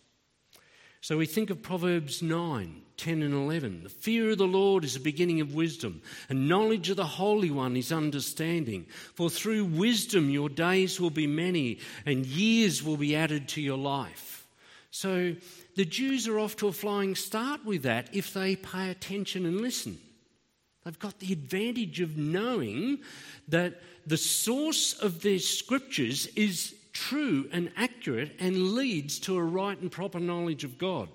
So 1.00 1.18
we 1.18 1.26
think 1.26 1.50
of 1.50 1.62
Proverbs 1.62 2.20
9, 2.20 2.82
10, 2.96 3.22
and 3.22 3.32
11. 3.32 3.84
The 3.84 3.88
fear 3.88 4.30
of 4.30 4.38
the 4.38 4.46
Lord 4.46 4.82
is 4.82 4.94
the 4.94 5.00
beginning 5.00 5.40
of 5.40 5.54
wisdom, 5.54 6.02
and 6.28 6.48
knowledge 6.48 6.90
of 6.90 6.96
the 6.96 7.04
Holy 7.04 7.50
One 7.50 7.76
is 7.76 7.92
understanding. 7.92 8.86
For 9.14 9.30
through 9.30 9.66
wisdom 9.66 10.30
your 10.30 10.48
days 10.48 11.00
will 11.00 11.10
be 11.10 11.28
many, 11.28 11.78
and 12.04 12.26
years 12.26 12.82
will 12.82 12.96
be 12.96 13.14
added 13.14 13.46
to 13.50 13.60
your 13.60 13.78
life. 13.78 14.48
So 14.90 15.36
the 15.76 15.84
Jews 15.84 16.26
are 16.26 16.40
off 16.40 16.56
to 16.56 16.66
a 16.66 16.72
flying 16.72 17.14
start 17.14 17.64
with 17.64 17.84
that 17.84 18.08
if 18.12 18.34
they 18.34 18.56
pay 18.56 18.90
attention 18.90 19.46
and 19.46 19.60
listen. 19.60 20.00
They've 20.86 20.98
got 21.00 21.18
the 21.18 21.32
advantage 21.32 22.00
of 22.00 22.16
knowing 22.16 23.00
that 23.48 23.82
the 24.06 24.16
source 24.16 24.92
of 24.92 25.20
their 25.20 25.40
scriptures 25.40 26.28
is 26.36 26.76
true 26.92 27.48
and 27.50 27.72
accurate 27.76 28.36
and 28.38 28.72
leads 28.74 29.18
to 29.20 29.36
a 29.36 29.42
right 29.42 29.76
and 29.76 29.90
proper 29.90 30.20
knowledge 30.20 30.62
of 30.62 30.78
God. 30.78 31.08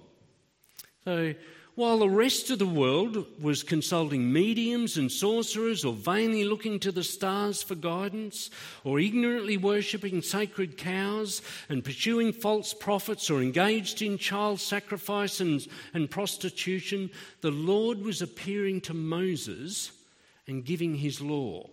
So, 1.06 1.34
while 1.75 2.00
the 2.00 2.10
rest 2.10 2.50
of 2.50 2.60
the 2.60 2.66
world 2.66 3.25
was 3.42 3.63
consulting 3.63 4.32
mediums 4.32 4.98
and 4.98 5.12
sorcerers, 5.12 5.86
or 5.86 5.94
vainly 5.94 6.44
looking 6.44 6.80
to 6.80 6.92
the 6.92 7.04
stars 7.04 7.63
for 7.63 7.75
guidance, 7.75 8.50
or 8.84 9.00
ignorantly 9.00 9.58
worshipping 9.58 10.22
sacred 10.22 10.78
cows 10.78 11.42
and 11.70 11.84
pursuing 11.84 12.34
false 12.34 12.74
prophets, 12.74 13.30
or 13.30 13.42
engaged 13.42 14.01
in 14.01 14.18
child 14.18 14.60
sacrifice 14.60 15.40
and, 15.40 15.66
and 15.94 16.12
prostitution, 16.12 17.10
the 17.42 17.51
Lord 17.51 18.01
was 18.01 18.22
appearing 18.22 18.82
to 18.82 18.94
Moses 18.94 19.92
and 20.48 20.66
giving 20.66 20.96
his 20.96 21.22
law, 21.22 21.70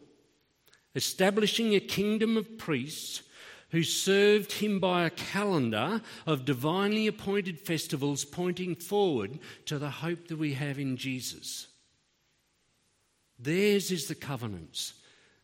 establishing 0.94 1.74
a 1.74 1.80
kingdom 1.80 2.36
of 2.36 2.56
priests 2.56 3.22
who 3.70 3.82
served 3.82 4.52
him 4.52 4.80
by 4.80 5.04
a 5.04 5.10
calendar 5.10 6.00
of 6.26 6.44
divinely 6.44 7.06
appointed 7.06 7.60
festivals 7.60 8.24
pointing 8.24 8.74
forward 8.74 9.38
to 9.66 9.78
the 9.78 9.90
hope 9.90 10.28
that 10.28 10.38
we 10.38 10.54
have 10.54 10.78
in 10.78 10.96
Jesus. 10.96 11.66
Theirs 13.38 13.90
is 13.90 14.06
the 14.06 14.14
covenants. 14.14 14.94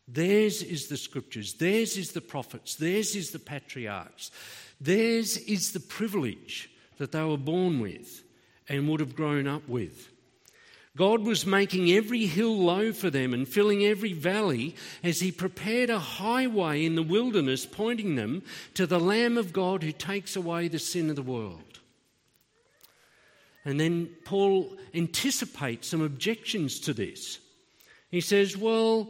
Theirs 0.07 0.61
is 0.61 0.87
the 0.87 0.97
scriptures. 0.97 1.53
Theirs 1.53 1.97
is 1.97 2.11
the 2.11 2.21
prophets. 2.21 2.75
Theirs 2.75 3.15
is 3.15 3.31
the 3.31 3.39
patriarchs. 3.39 4.31
Theirs 4.81 5.37
is 5.37 5.71
the 5.71 5.79
privilege 5.79 6.69
that 6.97 7.11
they 7.11 7.23
were 7.23 7.37
born 7.37 7.79
with 7.79 8.23
and 8.67 8.89
would 8.89 8.99
have 8.99 9.15
grown 9.15 9.47
up 9.47 9.67
with. 9.67 10.09
God 10.95 11.23
was 11.23 11.45
making 11.45 11.91
every 11.91 12.25
hill 12.25 12.57
low 12.57 12.93
for 12.93 13.09
them 13.09 13.33
and 13.33 13.47
filling 13.47 13.83
every 13.83 14.13
valley 14.13 14.75
as 15.03 15.19
He 15.19 15.31
prepared 15.31 15.89
a 15.89 15.99
highway 15.99 16.85
in 16.85 16.95
the 16.95 17.03
wilderness, 17.03 17.65
pointing 17.65 18.15
them 18.15 18.43
to 18.75 18.85
the 18.85 18.99
Lamb 18.99 19.37
of 19.37 19.51
God 19.51 19.83
who 19.83 19.91
takes 19.91 20.35
away 20.35 20.67
the 20.67 20.79
sin 20.79 21.09
of 21.09 21.17
the 21.17 21.21
world. 21.21 21.79
And 23.65 23.79
then 23.79 24.09
Paul 24.23 24.77
anticipates 24.93 25.89
some 25.89 26.01
objections 26.01 26.79
to 26.81 26.93
this. 26.93 27.39
He 28.09 28.21
says, 28.21 28.55
Well, 28.55 29.09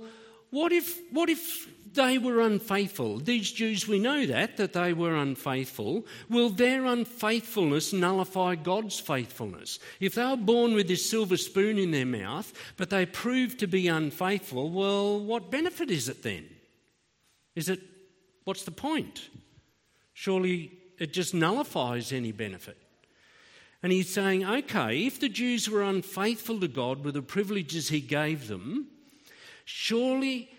what 0.50 0.72
if, 0.72 1.00
what 1.12 1.30
if 1.30 1.68
they 1.96 2.18
were 2.18 2.42
unfaithful. 2.42 3.20
These 3.20 3.52
Jews, 3.52 3.88
we 3.88 4.00
know 4.00 4.26
that, 4.26 4.58
that 4.58 4.74
they 4.74 4.94
were 4.94 5.16
unfaithful. 5.16 6.06
Will 6.30 6.50
their 6.50 6.86
unfaithfulness 6.86 7.94
nullify 7.94 8.56
God's 8.56 9.00
faithfulness? 9.00 9.80
If 10.00 10.16
they 10.16 10.26
were 10.26 10.38
born 10.38 10.76
with 10.76 10.88
this 10.88 11.10
silver 11.10 11.38
spoon 11.38 11.78
in 11.78 11.92
their 11.92 12.06
mouth, 12.06 12.54
but 12.78 12.90
they 12.90 13.06
proved 13.06 13.60
to 13.60 13.68
be 13.68 13.88
unfaithful, 13.88 14.70
well, 14.70 15.20
what 15.20 15.50
benefit 15.50 15.90
is 15.90 16.08
it 16.08 16.24
then? 16.24 16.46
Is 17.56 17.70
it, 17.70 17.80
what's 18.44 18.64
the 18.64 18.72
point? 18.72 19.30
Surely 20.14 20.72
it 21.00 21.14
just 21.14 21.34
nullifies 21.34 22.12
any 22.12 22.32
benefit. 22.32 22.78
And 23.84 23.92
he's 23.92 24.10
saying, 24.10 24.46
okay, 24.46 25.06
if 25.06 25.20
the 25.20 25.30
Jews 25.30 25.70
were 25.70 25.84
unfaithful 25.84 26.60
to 26.60 26.68
God 26.68 27.04
with 27.04 27.14
the 27.14 27.22
privileges 27.22 27.90
he 27.90 28.02
gave 28.02 28.48
them, 28.48 28.88
surely 29.64 30.50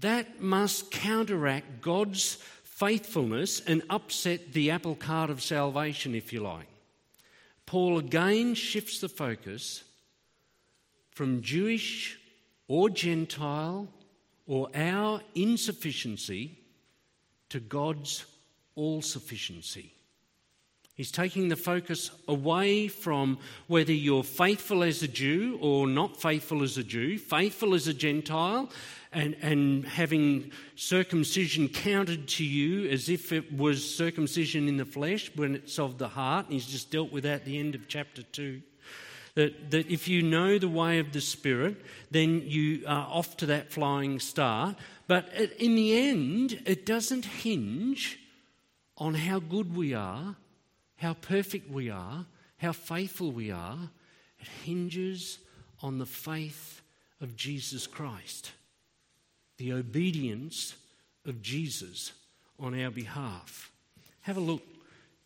that 0.00 0.40
must 0.40 0.90
counteract 0.90 1.80
God's 1.80 2.38
faithfulness 2.64 3.60
and 3.60 3.82
upset 3.90 4.52
the 4.52 4.70
apple 4.70 4.94
cart 4.94 5.30
of 5.30 5.42
salvation, 5.42 6.14
if 6.14 6.32
you 6.32 6.40
like. 6.40 6.66
Paul 7.66 7.98
again 7.98 8.54
shifts 8.54 9.00
the 9.00 9.08
focus 9.08 9.84
from 11.10 11.42
Jewish 11.42 12.18
or 12.68 12.90
Gentile 12.90 13.88
or 14.46 14.68
our 14.74 15.20
insufficiency 15.34 16.58
to 17.50 17.60
God's 17.60 18.24
all 18.74 19.02
sufficiency. 19.02 19.92
He's 20.94 21.10
taking 21.10 21.48
the 21.48 21.56
focus 21.56 22.10
away 22.28 22.86
from 22.86 23.38
whether 23.66 23.92
you're 23.92 24.22
faithful 24.22 24.82
as 24.82 25.02
a 25.02 25.08
Jew 25.08 25.58
or 25.62 25.86
not 25.86 26.20
faithful 26.20 26.62
as 26.62 26.76
a 26.76 26.84
Jew, 26.84 27.16
faithful 27.16 27.72
as 27.72 27.86
a 27.86 27.94
Gentile, 27.94 28.68
and, 29.10 29.34
and 29.40 29.86
having 29.86 30.52
circumcision 30.76 31.68
counted 31.68 32.28
to 32.28 32.44
you 32.44 32.90
as 32.90 33.08
if 33.08 33.32
it 33.32 33.56
was 33.56 33.96
circumcision 33.96 34.68
in 34.68 34.76
the 34.76 34.84
flesh 34.84 35.30
when 35.34 35.54
it's 35.54 35.78
of 35.78 35.96
the 35.96 36.08
heart. 36.08 36.46
He's 36.50 36.66
just 36.66 36.90
dealt 36.90 37.10
with 37.10 37.24
that 37.24 37.40
at 37.40 37.44
the 37.46 37.58
end 37.58 37.74
of 37.74 37.88
chapter 37.88 38.22
2. 38.22 38.60
That, 39.34 39.70
that 39.70 39.90
if 39.90 40.08
you 40.08 40.20
know 40.20 40.58
the 40.58 40.68
way 40.68 40.98
of 40.98 41.12
the 41.12 41.22
Spirit, 41.22 41.76
then 42.10 42.42
you 42.44 42.84
are 42.86 43.08
off 43.10 43.38
to 43.38 43.46
that 43.46 43.72
flying 43.72 44.20
star. 44.20 44.76
But 45.06 45.32
in 45.58 45.74
the 45.74 45.98
end, 45.98 46.62
it 46.66 46.84
doesn't 46.84 47.24
hinge 47.24 48.18
on 48.98 49.14
how 49.14 49.40
good 49.40 49.74
we 49.74 49.94
are 49.94 50.36
how 51.02 51.14
perfect 51.14 51.68
we 51.68 51.90
are, 51.90 52.24
how 52.58 52.70
faithful 52.70 53.32
we 53.32 53.50
are, 53.50 53.90
it 54.38 54.46
hinges 54.64 55.40
on 55.82 55.98
the 55.98 56.06
faith 56.06 56.80
of 57.20 57.34
Jesus 57.34 57.88
Christ, 57.88 58.52
the 59.58 59.72
obedience 59.72 60.76
of 61.26 61.42
Jesus 61.42 62.12
on 62.56 62.80
our 62.80 62.90
behalf. 62.90 63.72
Have 64.20 64.36
a 64.36 64.40
look 64.40 64.62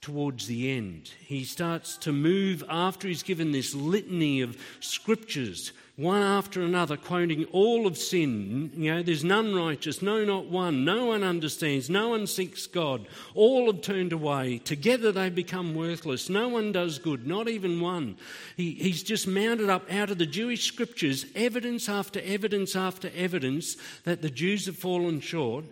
towards 0.01 0.47
the 0.47 0.71
end. 0.75 1.11
He 1.21 1.45
starts 1.45 1.99
to 1.99 2.13
move 2.13 2.65
after 2.71 3.07
he's 3.07 3.23
given 3.23 3.53
this 3.53 3.75
litany 3.75 4.41
of 4.41 4.57
scriptures, 4.81 5.73
one 5.97 6.21
after 6.21 6.61
another, 6.61 6.97
quoting 6.97 7.47
all 7.53 7.87
of 7.87 7.97
sin. 7.97 8.71
You 8.75 8.95
know, 8.95 9.03
there's 9.03 9.25
none 9.25 9.55
righteous, 9.55 10.03
no, 10.03 10.25
not 10.27 10.47
one. 10.47 10.85
No 10.85 11.07
one 11.07 11.23
understands, 11.23 11.89
no 11.89 12.11
one 12.11 12.27
seeks 12.27 12.67
God. 12.67 13.07
All 13.35 13.67
have 13.73 13.81
turned 13.81 14.13
away. 14.13 14.59
Together 14.59 15.11
they 15.11 15.31
become 15.31 15.75
worthless. 15.75 16.29
No 16.29 16.49
one 16.49 16.71
does 16.71 16.99
good, 16.99 17.27
not 17.27 17.49
even 17.49 17.81
one. 17.81 18.17
He, 18.59 18.73
he's 18.73 19.03
just 19.03 19.27
mounted 19.27 19.71
up 19.71 19.91
out 19.91 20.11
of 20.11 20.19
the 20.19 20.27
Jewish 20.27 20.67
scriptures 20.67 21.25
evidence 21.35 21.89
after 21.89 22.21
evidence 22.21 22.77
after 22.77 23.11
evidence 23.17 23.77
that 24.05 24.21
the 24.21 24.31
Jews 24.31 24.67
have 24.67 24.77
fallen 24.77 25.21
short 25.21 25.65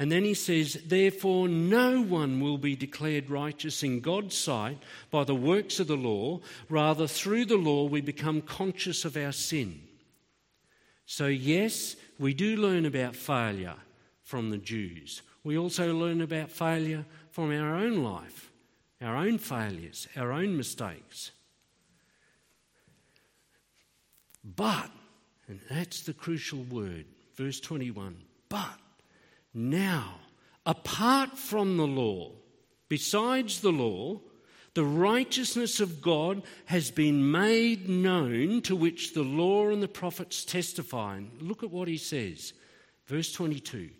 and 0.00 0.10
then 0.10 0.24
he 0.24 0.32
says, 0.32 0.80
Therefore, 0.86 1.46
no 1.46 2.00
one 2.00 2.40
will 2.40 2.56
be 2.56 2.74
declared 2.74 3.28
righteous 3.28 3.82
in 3.82 4.00
God's 4.00 4.34
sight 4.34 4.78
by 5.10 5.24
the 5.24 5.34
works 5.34 5.78
of 5.78 5.88
the 5.88 5.96
law. 5.96 6.40
Rather, 6.70 7.06
through 7.06 7.44
the 7.44 7.58
law, 7.58 7.84
we 7.84 8.00
become 8.00 8.40
conscious 8.40 9.04
of 9.04 9.14
our 9.18 9.30
sin. 9.30 9.82
So, 11.04 11.26
yes, 11.26 11.96
we 12.18 12.32
do 12.32 12.56
learn 12.56 12.86
about 12.86 13.14
failure 13.14 13.76
from 14.22 14.48
the 14.48 14.56
Jews. 14.56 15.20
We 15.44 15.58
also 15.58 15.92
learn 15.92 16.22
about 16.22 16.50
failure 16.50 17.04
from 17.30 17.52
our 17.52 17.76
own 17.76 18.02
life, 18.02 18.50
our 19.02 19.16
own 19.16 19.36
failures, 19.36 20.08
our 20.16 20.32
own 20.32 20.56
mistakes. 20.56 21.30
But, 24.42 24.90
and 25.46 25.60
that's 25.68 26.04
the 26.04 26.14
crucial 26.14 26.62
word, 26.70 27.04
verse 27.36 27.60
21 27.60 28.16
but 28.48 28.78
now, 29.52 30.16
apart 30.64 31.36
from 31.36 31.76
the 31.76 31.86
law, 31.86 32.32
besides 32.88 33.60
the 33.60 33.72
law, 33.72 34.20
the 34.74 34.84
righteousness 34.84 35.80
of 35.80 36.00
God 36.00 36.42
has 36.66 36.90
been 36.90 37.30
made 37.30 37.88
known, 37.88 38.62
to 38.62 38.76
which 38.76 39.14
the 39.14 39.22
law 39.22 39.70
and 39.70 39.82
the 39.82 39.88
prophets 39.88 40.44
testify. 40.44 41.16
And 41.16 41.42
look 41.42 41.62
at 41.62 41.70
what 41.70 41.88
he 41.88 41.96
says. 41.96 42.52
Verse 43.06 43.32
22 43.32 43.90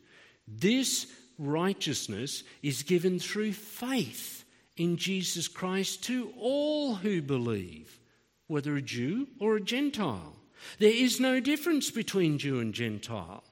This 0.46 1.06
righteousness 1.38 2.44
is 2.62 2.84
given 2.84 3.18
through 3.18 3.52
faith 3.54 4.44
in 4.76 4.96
Jesus 4.96 5.48
Christ 5.48 6.04
to 6.04 6.32
all 6.38 6.94
who 6.94 7.20
believe, 7.20 7.98
whether 8.46 8.76
a 8.76 8.82
Jew 8.82 9.26
or 9.40 9.56
a 9.56 9.60
Gentile. 9.60 10.36
There 10.78 10.92
is 10.92 11.18
no 11.18 11.40
difference 11.40 11.90
between 11.90 12.38
Jew 12.38 12.60
and 12.60 12.72
Gentile. 12.72 13.42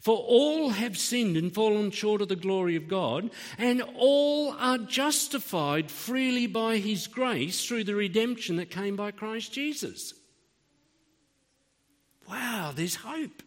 For 0.00 0.16
all 0.16 0.70
have 0.70 0.98
sinned 0.98 1.36
and 1.36 1.52
fallen 1.52 1.90
short 1.90 2.22
of 2.22 2.28
the 2.28 2.36
glory 2.36 2.76
of 2.76 2.88
God, 2.88 3.30
and 3.58 3.82
all 3.96 4.52
are 4.58 4.78
justified 4.78 5.90
freely 5.90 6.46
by 6.46 6.78
his 6.78 7.06
grace 7.06 7.64
through 7.64 7.84
the 7.84 7.94
redemption 7.94 8.56
that 8.56 8.70
came 8.70 8.96
by 8.96 9.10
Christ 9.10 9.52
Jesus. 9.52 10.14
Wow, 12.28 12.72
there's 12.74 12.96
hope. 12.96 13.42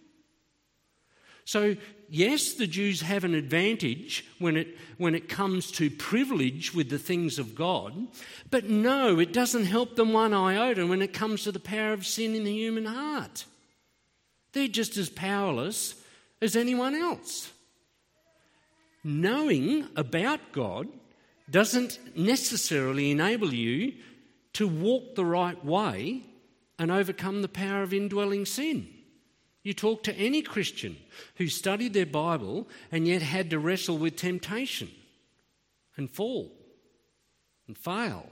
So, 1.46 1.76
yes, 2.10 2.54
the 2.54 2.66
Jews 2.66 3.02
have 3.02 3.24
an 3.24 3.36
advantage 3.36 4.26
when 4.40 4.58
it, 4.58 4.78
when 4.98 5.14
it 5.14 5.30
comes 5.30 5.72
to 5.74 5.92
privilege 5.92 6.74
with 6.74 6.90
the 6.90 6.98
things 6.98 7.38
of 7.38 7.54
God, 7.54 8.08
but 8.50 8.66
no, 8.66 9.20
it 9.20 9.32
doesn't 9.32 9.66
help 9.66 9.96
them 9.96 10.12
one 10.12 10.34
iota 10.34 10.88
when 10.88 11.04
it 11.04 11.14
comes 11.14 11.44
to 11.44 11.52
the 11.52 11.60
power 11.60 11.94
of 11.94 12.06
sin 12.06 12.34
in 12.34 12.44
the 12.44 12.54
human 12.54 12.86
heart. 12.86 13.46
They're 14.54 14.68
just 14.68 14.98
as 14.98 15.10
powerless 15.10 15.96
as 16.42 16.56
anyone 16.56 16.96
else. 16.96 17.52
Knowing 19.04 19.88
about 19.96 20.40
God 20.52 20.88
doesn't 21.50 22.00
necessarily 22.18 23.12
enable 23.12 23.54
you 23.54 23.94
to 24.54 24.68
walk 24.68 25.16
the 25.16 25.26
right 25.26 25.64
way 25.64 26.24
and 26.80 26.92
overcome 26.92 27.42
the 27.42 27.48
power 27.48 27.84
of 27.84 27.94
indwelling 27.94 28.46
sin. 28.46 28.88
You 29.64 29.74
talk 29.74 30.04
to 30.04 30.16
any 30.16 30.42
Christian 30.42 30.98
who 31.36 31.48
studied 31.48 31.94
their 31.94 32.06
Bible 32.06 32.68
and 32.92 33.08
yet 33.08 33.22
had 33.22 33.50
to 33.50 33.60
wrestle 33.60 33.98
with 33.98 34.16
temptation 34.16 34.90
and 35.98 36.10
fall 36.10 36.52
and 37.68 37.78
fail. 37.78 38.30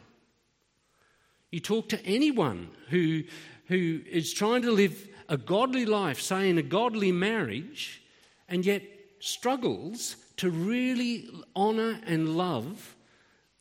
You 1.51 1.59
talk 1.59 1.89
to 1.89 2.05
anyone 2.05 2.69
who, 2.89 3.23
who 3.67 4.01
is 4.09 4.33
trying 4.33 4.63
to 4.63 4.71
live 4.71 5.07
a 5.29 5.37
godly 5.37 5.85
life, 5.85 6.21
say 6.21 6.49
in 6.49 6.57
a 6.57 6.63
godly 6.63 7.11
marriage, 7.11 8.01
and 8.47 8.65
yet 8.65 8.83
struggles 9.19 10.15
to 10.37 10.49
really 10.49 11.29
honour 11.55 11.99
and 12.05 12.35
love 12.35 12.95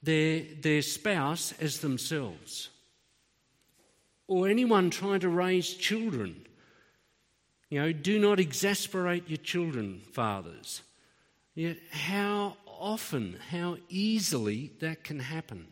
their, 0.03 0.43
their 0.61 0.83
spouse 0.83 1.55
as 1.61 1.79
themselves. 1.79 2.71
Or 4.27 4.49
anyone 4.49 4.91
trying 4.91 5.21
to 5.21 5.29
raise 5.29 5.75
children. 5.75 6.47
You 7.69 7.81
know, 7.81 7.93
do 7.93 8.19
not 8.19 8.41
exasperate 8.41 9.29
your 9.29 9.39
children, 9.39 10.03
fathers. 10.13 10.83
Yet, 11.55 11.79
how 11.91 12.57
often, 12.67 13.39
how 13.51 13.77
easily 13.89 14.73
that 14.81 15.05
can 15.05 15.21
happen. 15.21 15.67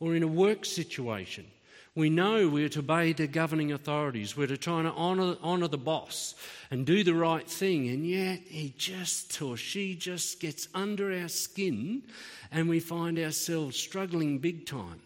Or 0.00 0.16
in 0.16 0.22
a 0.22 0.28
work 0.28 0.64
situation 0.64 1.46
we 1.94 2.08
know 2.08 2.48
we're 2.48 2.70
to 2.70 2.78
obey 2.78 3.12
the 3.12 3.26
governing 3.26 3.72
authorities. 3.72 4.36
We're 4.36 4.46
to 4.46 4.56
try 4.56 4.82
to 4.82 4.92
honour, 4.92 5.36
honour 5.42 5.68
the 5.68 5.78
boss 5.78 6.34
and 6.70 6.86
do 6.86 7.04
the 7.04 7.14
right 7.14 7.46
thing. 7.46 7.88
And 7.88 8.06
yet, 8.06 8.40
he 8.46 8.74
just 8.78 9.40
or 9.42 9.58
she 9.58 9.94
just 9.94 10.40
gets 10.40 10.68
under 10.74 11.12
our 11.12 11.28
skin 11.28 12.02
and 12.50 12.68
we 12.68 12.80
find 12.80 13.18
ourselves 13.18 13.76
struggling 13.76 14.38
big 14.38 14.64
time. 14.64 15.00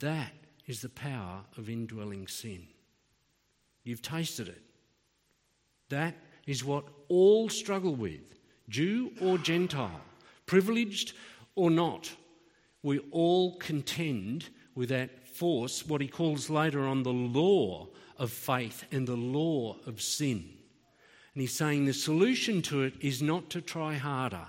That 0.00 0.32
is 0.66 0.80
the 0.80 0.88
power 0.88 1.42
of 1.56 1.70
indwelling 1.70 2.26
sin. 2.26 2.66
You've 3.84 4.02
tasted 4.02 4.48
it. 4.48 4.62
That 5.90 6.16
is 6.44 6.64
what 6.64 6.84
all 7.08 7.48
struggle 7.48 7.94
with, 7.94 8.34
Jew 8.68 9.12
or 9.20 9.38
Gentile, 9.38 10.00
privileged 10.46 11.12
or 11.54 11.70
not. 11.70 12.10
We 12.82 12.98
all 13.12 13.56
contend 13.58 14.48
with 14.74 14.88
that 14.88 15.25
force 15.36 15.86
what 15.86 16.00
he 16.00 16.08
calls 16.08 16.50
later 16.50 16.86
on 16.86 17.02
the 17.02 17.12
law 17.12 17.88
of 18.18 18.30
faith 18.32 18.84
and 18.90 19.06
the 19.06 19.16
law 19.16 19.76
of 19.86 20.00
sin. 20.00 20.44
And 21.34 21.42
he's 21.42 21.52
saying 21.52 21.84
the 21.84 21.92
solution 21.92 22.62
to 22.62 22.82
it 22.82 22.94
is 23.00 23.20
not 23.20 23.50
to 23.50 23.60
try 23.60 23.94
harder. 23.94 24.46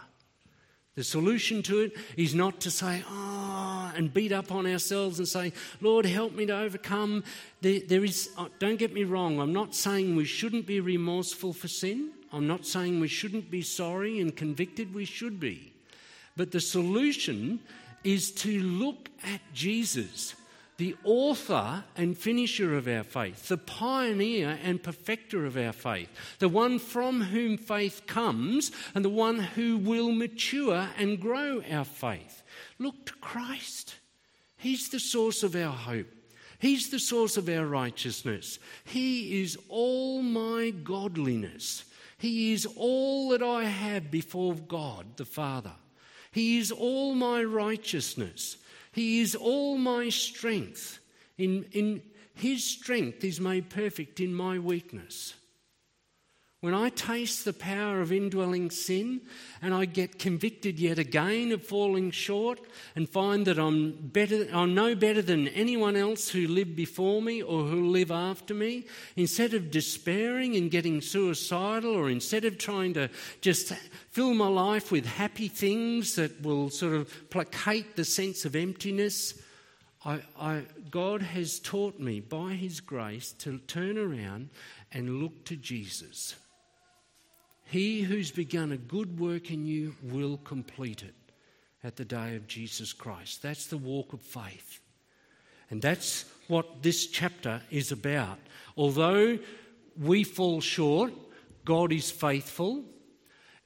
The 0.96 1.04
solution 1.04 1.62
to 1.64 1.82
it 1.82 1.98
is 2.16 2.34
not 2.34 2.60
to 2.62 2.72
say, 2.72 3.04
oh, 3.08 3.92
and 3.96 4.14
beat 4.14 4.32
up 4.32 4.52
on 4.52 4.66
ourselves 4.66 5.20
and 5.20 5.28
say, 5.28 5.54
Lord, 5.80 6.06
help 6.06 6.34
me 6.34 6.46
to 6.48 6.58
overcome. 6.58 7.24
There, 7.62 7.82
there 7.88 8.04
is, 8.04 8.32
uh, 8.38 8.48
don't 8.58 8.80
get 8.80 8.94
me 8.94 9.04
wrong, 9.04 9.40
I'm 9.40 9.54
not 9.54 9.76
saying 9.76 10.16
we 10.16 10.26
shouldn't 10.26 10.66
be 10.66 10.80
remorseful 10.80 11.54
for 11.54 11.68
sin. 11.68 12.12
I'm 12.32 12.48
not 12.48 12.66
saying 12.66 13.00
we 13.00 13.08
shouldn't 13.08 13.52
be 13.52 13.62
sorry 13.62 14.20
and 14.20 14.36
convicted. 14.36 14.94
We 14.94 15.06
should 15.06 15.40
be. 15.40 15.74
But 16.36 16.52
the 16.52 16.60
solution 16.60 17.60
is 18.04 18.32
to 18.32 18.60
look 18.60 19.10
at 19.24 19.42
Jesus 19.54 20.36
the 20.78 20.96
author 21.04 21.84
and 21.96 22.18
finisher 22.18 22.76
of 22.78 22.88
our 22.88 23.04
faith, 23.04 23.48
the 23.48 23.58
pioneer 23.58 24.60
and 24.64 24.82
perfecter 24.82 25.46
of 25.46 25.58
our 25.58 25.74
faith, 25.74 26.10
the 26.40 26.50
one 26.50 26.78
from 26.78 27.22
whom 27.22 27.58
faith 27.58 28.04
comes, 28.06 28.72
and 28.94 29.04
the 29.04 29.10
one 29.10 29.40
who 29.40 29.78
will 29.78 30.12
mature 30.12 30.90
and 30.98 31.20
grow 31.20 31.64
our 31.72 31.86
faith. 31.86 32.44
Look 32.78 33.08
to 33.08 33.14
Christ. 33.16 33.96
He's 34.58 34.90
the 34.90 35.00
source 35.00 35.44
of 35.44 35.56
our 35.56 35.74
hope. 35.74 36.08
He's 36.60 36.90
the 36.90 37.00
source 37.00 37.38
of 37.38 37.50
our 37.50 37.66
righteousness. 37.66 38.60
He 38.84 39.42
is 39.42 39.58
all 39.70 40.22
my 40.22 40.72
godliness. 40.72 41.86
He 42.18 42.54
is 42.54 42.66
all 42.76 43.30
that 43.30 43.44
I 43.44 43.66
have 43.66 44.10
before 44.10 44.56
God 44.56 45.18
the 45.18 45.26
Father. 45.26 45.74
He 46.32 46.58
is 46.58 46.72
all 46.72 47.14
my 47.14 47.44
righteousness. 47.44 48.58
He 48.98 49.22
is 49.22 49.36
all 49.36 49.78
my 49.78 50.10
strength. 50.10 50.98
In, 51.38 51.66
in 51.72 52.02
His 52.34 52.64
strength 52.64 53.24
is 53.24 53.40
made 53.40 53.70
perfect 53.70 54.20
in 54.20 54.34
my 54.34 54.58
weakness. 54.58 55.36
When 56.60 56.74
I 56.74 56.90
taste 56.90 57.46
the 57.46 57.54
power 57.54 58.02
of 58.02 58.12
indwelling 58.12 58.72
sin 58.72 59.22
and 59.62 59.76
I 59.76 59.86
get 59.86 60.18
convicted 60.18 60.80
yet 60.80 60.98
again 60.98 61.52
of 61.52 61.64
falling 61.64 62.10
short 62.10 62.60
and 62.96 63.08
find 63.08 63.46
that 63.46 63.60
I'm, 63.60 63.92
better, 63.92 64.48
I'm 64.52 64.74
no 64.74 64.96
better 64.96 65.22
than 65.22 65.50
anyone 65.50 65.96
else 65.96 66.30
who 66.30 66.48
lived 66.48 66.76
before 66.76 67.22
me 67.22 67.44
or 67.44 67.62
who 67.66 67.90
live 67.90 68.10
after 68.10 68.56
me, 68.56 68.88
instead 69.16 69.54
of 69.54 69.70
despairing 69.70 70.56
and 70.56 70.72
getting 70.72 71.00
suicidal 71.00 71.96
or 71.96 72.10
instead 72.10 72.44
of 72.44 72.58
trying 72.58 72.96
to 72.96 73.12
just 73.42 73.72
fill 74.10 74.34
my 74.34 74.48
life 74.48 74.92
with 74.92 75.06
happy 75.06 75.50
things 75.50 76.16
that 76.16 76.42
will 76.42 76.72
sort 76.72 76.96
of 76.96 77.30
placate 77.30 77.96
the 77.96 78.06
sense 78.06 78.46
of 78.46 78.56
emptiness, 78.56 79.40
I, 80.04 80.22
I, 80.40 80.64
God 80.90 81.22
has 81.22 81.60
taught 81.60 82.00
me 82.00 82.20
by 82.20 82.54
His 82.54 82.80
grace 82.80 83.32
to 83.34 83.60
turn 83.60 84.00
around 84.00 84.50
and 84.92 85.22
look 85.22 85.46
to 85.46 85.56
Jesus. 85.56 86.34
He 87.70 88.02
who's 88.02 88.32
begun 88.32 88.72
a 88.72 88.78
good 88.78 89.20
work 89.20 89.52
in 89.52 89.66
you 89.66 89.96
will 90.02 90.38
complete 90.38 91.04
it 91.04 91.16
at 91.84 91.98
the 91.98 92.06
day 92.06 92.36
of 92.36 92.48
Jesus 92.48 92.94
Christ. 92.94 93.42
That's 93.42 93.68
the 93.68 93.78
walk 93.78 94.14
of 94.14 94.22
faith. 94.22 94.80
And 95.70 95.82
that's 95.82 96.26
what 96.48 96.82
this 96.82 97.08
chapter 97.08 97.62
is 97.70 97.92
about. 97.92 98.40
Although 98.78 99.38
we 100.00 100.24
fall 100.24 100.62
short, 100.62 101.12
God 101.66 101.92
is 101.92 102.10
faithful. 102.10 102.86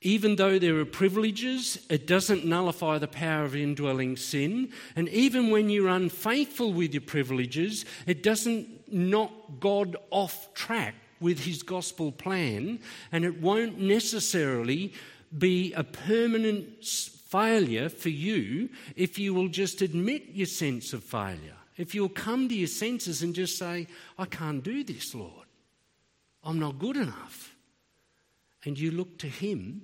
Even 0.02 0.36
though 0.36 0.58
there 0.58 0.80
are 0.80 0.86
privileges, 0.86 1.78
it 1.88 2.08
doesn't 2.08 2.44
nullify 2.44 2.98
the 2.98 3.08
power 3.08 3.44
of 3.44 3.56
indwelling 3.56 4.18
sin. 4.18 4.72
And 4.96 5.08
even 5.10 5.52
when 5.52 5.70
you're 5.70 5.90
unfaithful 5.90 6.74
with 6.74 6.96
your 6.96 7.02
privileges, 7.02 7.86
it 8.08 8.24
doesn't 8.24 8.92
knock 8.92 9.32
God 9.60 9.96
off 10.10 10.52
track 10.56 10.96
with 11.22 11.46
his 11.46 11.64
gospel 11.64 12.12
plan, 12.12 12.80
and 13.12 13.24
it 13.24 13.42
won't 13.42 13.80
necessarily 13.80 14.94
be 15.38 15.72
a 15.74 15.84
permanent 15.84 16.84
failure 16.86 17.88
for 17.88 18.10
you 18.10 18.70
if 18.98 19.18
you 19.18 19.34
will 19.34 19.48
just 19.48 19.82
admit 19.82 20.24
your 20.34 20.48
sense 20.48 20.92
of 20.92 21.04
failure. 21.04 21.56
If 21.78 21.96
you'll 21.96 22.10
come 22.10 22.50
to 22.50 22.56
your 22.56 22.68
senses 22.68 23.22
and 23.24 23.34
just 23.34 23.58
say, 23.58 23.88
I 24.18 24.26
can't 24.26 24.64
do 24.64 24.84
this, 24.84 25.16
Lord. 25.16 25.48
I'm 26.44 26.60
not 26.60 26.80
good 26.80 26.98
enough. 26.98 27.56
And 28.66 28.78
you 28.78 28.92
look 28.92 29.18
to 29.20 29.28
Him 29.28 29.84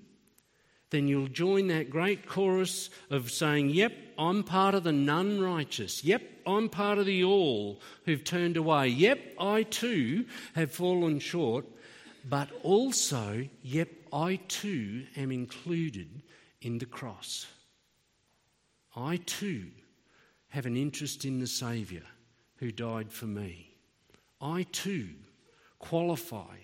then 0.90 1.08
you'll 1.08 1.28
join 1.28 1.68
that 1.68 1.90
great 1.90 2.28
chorus 2.28 2.90
of 3.10 3.32
saying, 3.32 3.70
Yep, 3.70 3.94
I'm 4.18 4.44
part 4.44 4.74
of 4.74 4.84
the 4.84 4.92
none 4.92 5.40
righteous. 5.40 6.04
Yep, 6.04 6.22
I'm 6.46 6.70
part 6.70 6.98
of 6.98 7.06
the 7.06 7.24
all 7.24 7.82
who've 8.06 8.24
turned 8.24 8.58
away. 8.58 8.88
Yep, 8.88 9.20
I 9.40 9.64
too 9.64 10.26
have 10.56 10.72
fallen 10.72 11.20
short. 11.20 11.66
But 12.30 12.50
also, 12.64 13.48
yep, 13.62 13.90
I 14.12 14.38
too 14.48 15.06
am 15.16 15.32
included 15.32 16.24
in 16.62 16.78
the 16.78 16.86
cross. 16.86 17.48
I 18.96 19.18
too 19.18 19.68
have 20.50 20.66
an 20.66 20.78
interest 20.78 21.26
in 21.26 21.40
the 21.40 21.48
Saviour 21.48 22.04
who 22.58 22.72
died 22.72 23.12
for 23.12 23.26
me. 23.26 23.76
I 24.42 24.64
too 24.72 25.10
qualify 25.80 26.56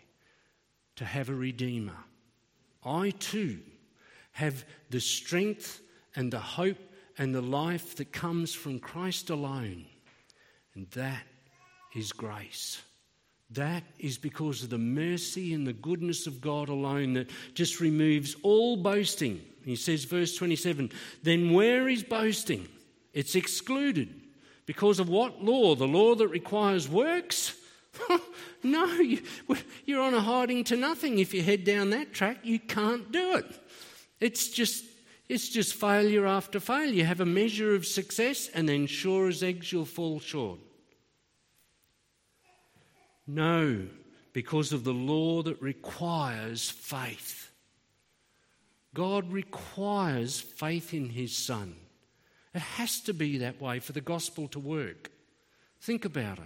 to 0.96 1.06
have 1.06 1.30
a 1.30 1.36
Redeemer. 1.36 1.98
I 2.84 3.12
too 3.12 3.60
have 4.34 4.65
the 4.89 5.00
strength 5.00 5.82
and 6.15 6.32
the 6.32 6.39
hope 6.39 6.78
and 7.17 7.34
the 7.34 7.41
life 7.41 7.96
that 7.96 8.12
comes 8.12 8.54
from 8.54 8.80
Christ 8.80 9.30
alone. 9.30 9.86
And 10.76 10.89
that 10.91 11.24
is 11.96 12.12
grace. 12.12 12.82
That 13.52 13.84
is 14.00 14.17
because 14.17 14.63
of 14.63 14.69
the 14.72 14.80
mercy 14.80 15.54
and 15.54 15.67
the 15.67 15.74
goodness 15.74 16.26
of 16.26 16.41
God 16.41 16.69
alone 16.69 17.13
that 17.13 17.30
just 17.54 17.80
removes 17.80 18.36
all 18.41 18.78
boasting. 18.78 19.41
He 19.63 19.76
says, 19.76 20.06
verse 20.06 20.36
27 20.36 20.91
Then 21.22 21.54
where 21.54 21.88
is 21.88 22.04
boasting? 22.04 22.67
It's 23.13 23.36
excluded. 23.36 24.22
Because 24.65 25.00
of 25.00 25.10
what 25.10 25.43
law? 25.43 25.76
The 25.76 25.88
law 25.88 26.15
that 26.15 26.30
requires 26.30 26.89
works? 26.89 27.56
no, 28.63 29.17
you're 29.86 30.02
on 30.02 30.13
a 30.13 30.22
hiding 30.22 30.63
to 30.65 30.76
nothing. 30.76 31.19
If 31.19 31.34
you 31.34 31.43
head 31.43 31.63
down 31.63 31.91
that 31.91 32.13
track, 32.13 32.39
you 32.43 32.60
can't 32.60 33.12
do 33.12 33.36
it. 33.36 33.60
It's 34.24 34.48
just, 34.48 34.86
it's 35.28 35.50
just 35.50 35.74
failure 35.74 36.26
after 36.26 36.62
failure. 36.62 36.94
You 36.94 37.04
have 37.04 37.20
a 37.20 37.26
measure 37.26 37.76
of 37.76 37.86
success, 37.86 38.48
and 38.54 38.70
then 38.70 38.88
sure 38.88 39.28
as 39.28 39.44
eggs, 39.44 39.70
you'll 39.70 39.84
fall 39.84 40.22
short. 40.22 40.60
No, 43.28 43.86
because 44.32 44.72
of 44.72 44.86
the 44.86 44.94
law 44.94 45.42
that 45.42 45.62
requires 45.62 46.70
faith. 46.70 47.52
God 48.94 49.30
requires 49.30 50.40
faith 50.40 50.94
in 50.94 51.10
His 51.10 51.36
Son. 51.36 51.76
It 52.56 52.62
has 52.62 53.02
to 53.02 53.14
be 53.14 53.40
that 53.40 53.60
way 53.60 53.82
for 53.82 53.92
the 53.92 54.00
gospel 54.00 54.48
to 54.50 54.60
work. 54.60 55.12
Think 55.82 56.06
about 56.06 56.38
it. 56.38 56.46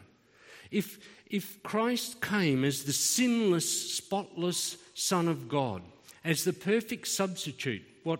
If, 0.72 0.98
if 1.28 1.62
Christ 1.62 2.22
came 2.22 2.63
as 2.63 2.86
the 2.86 2.94
sinless, 2.94 3.94
spotless 3.94 4.78
Son 4.96 5.28
of 5.28 5.48
God, 5.48 5.84
as 6.23 6.43
the 6.43 6.53
perfect 6.53 7.08
substitute, 7.08 7.84
what 8.03 8.19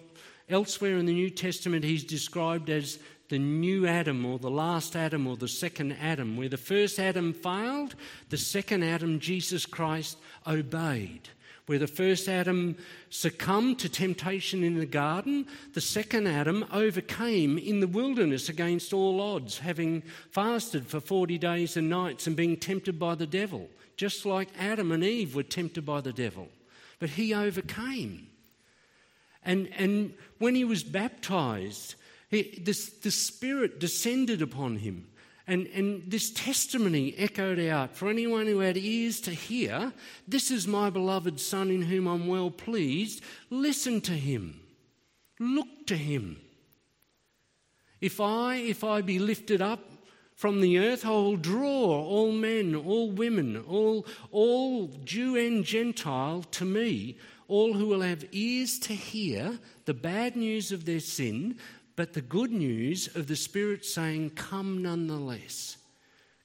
elsewhere 0.50 0.98
in 0.98 1.06
the 1.06 1.14
New 1.14 1.30
Testament 1.30 1.84
he's 1.84 2.04
described 2.04 2.70
as 2.70 3.00
the 3.30 3.40
new 3.40 3.86
Adam 3.86 4.26
or 4.26 4.40
the 4.40 4.50
last 4.50 4.96
Adam 4.96 5.28
or 5.28 5.36
the 5.36 5.48
second 5.48 5.94
Adam. 5.94 6.38
Where 6.38 6.50
the 6.50 6.58
first 6.58 7.00
Adam 7.00 7.34
failed, 7.34 7.96
the 8.30 8.38
second 8.38 8.84
Adam, 8.84 9.20
Jesus 9.20 9.66
Christ, 9.66 10.18
obeyed. 10.46 11.30
Where 11.66 11.80
the 11.80 11.88
first 11.88 12.30
Adam 12.30 12.78
succumbed 13.10 13.80
to 13.80 13.90
temptation 13.90 14.64
in 14.64 14.76
the 14.80 14.86
garden, 14.86 15.46
the 15.74 15.82
second 15.82 16.28
Adam 16.28 16.66
overcame 16.72 17.58
in 17.58 17.82
the 17.82 17.88
wilderness 17.88 18.48
against 18.48 18.94
all 18.94 19.20
odds, 19.20 19.60
having 19.60 20.04
fasted 20.32 20.88
for 20.88 21.02
40 21.02 21.38
days 21.38 21.76
and 21.76 21.90
nights 21.90 22.26
and 22.26 22.38
being 22.38 22.56
tempted 22.56 22.98
by 22.98 23.16
the 23.16 23.28
devil, 23.28 23.68
just 23.98 24.26
like 24.26 24.48
Adam 24.58 24.94
and 24.94 25.04
Eve 25.04 25.36
were 25.36 25.44
tempted 25.44 25.86
by 25.86 26.00
the 26.00 26.14
devil 26.14 26.48
but 27.00 27.10
he 27.10 27.34
overcame. 27.34 28.28
And, 29.44 29.70
and 29.78 30.14
when 30.40 30.56
he 30.56 30.66
was 30.66 30.84
baptized, 30.84 31.96
he, 32.30 32.62
this, 32.62 32.90
the 32.90 33.12
Spirit 33.12 33.80
descended 33.80 34.42
upon 34.42 34.78
him. 34.78 35.08
And, 35.48 35.68
and 35.68 36.04
this 36.06 36.32
testimony 36.32 37.16
echoed 37.18 37.60
out 37.60 37.96
for 37.96 38.10
anyone 38.10 38.48
who 38.48 38.60
had 38.60 38.76
ears 38.76 39.22
to 39.22 39.32
hear 39.32 39.94
this 40.28 40.52
is 40.52 40.68
my 40.68 40.90
beloved 40.90 41.40
Son 41.40 41.72
in 41.72 41.84
whom 41.84 42.06
I'm 42.06 42.28
well 42.28 42.52
pleased. 42.52 43.24
Listen 43.50 44.02
to 44.02 44.12
him, 44.12 44.60
look 45.40 45.88
to 45.88 45.96
him. 45.96 46.42
If 48.02 48.20
I, 48.20 48.58
if 48.58 48.84
I 48.84 49.02
be 49.02 49.20
lifted 49.20 49.62
up 49.62 49.80
from 50.38 50.62
the 50.62 50.78
earth, 50.78 51.04
I 51.04 51.10
will 51.10 51.36
draw 51.36 51.66
all 51.66 52.32
men, 52.32 52.76
all 52.76 53.10
women, 53.10 53.58
all, 53.68 54.06
all 54.30 54.86
Jew 55.04 55.36
and 55.36 55.66
Gentile 55.66 56.44
to 56.52 56.64
me, 56.64 57.18
all 57.48 57.74
who 57.74 57.88
will 57.88 58.02
have 58.02 58.24
ears 58.32 58.78
to 58.80 58.94
hear 58.94 59.58
the 59.86 59.96
bad 59.96 60.36
news 60.36 60.72
of 60.72 60.86
their 60.86 61.00
sin, 61.00 61.58
but 61.96 62.14
the 62.14 62.22
good 62.22 62.52
news 62.52 63.16
of 63.16 63.26
the 63.26 63.36
Spirit 63.36 63.84
saying, 63.84 64.30
Come 64.36 64.84
nonetheless. 64.84 65.78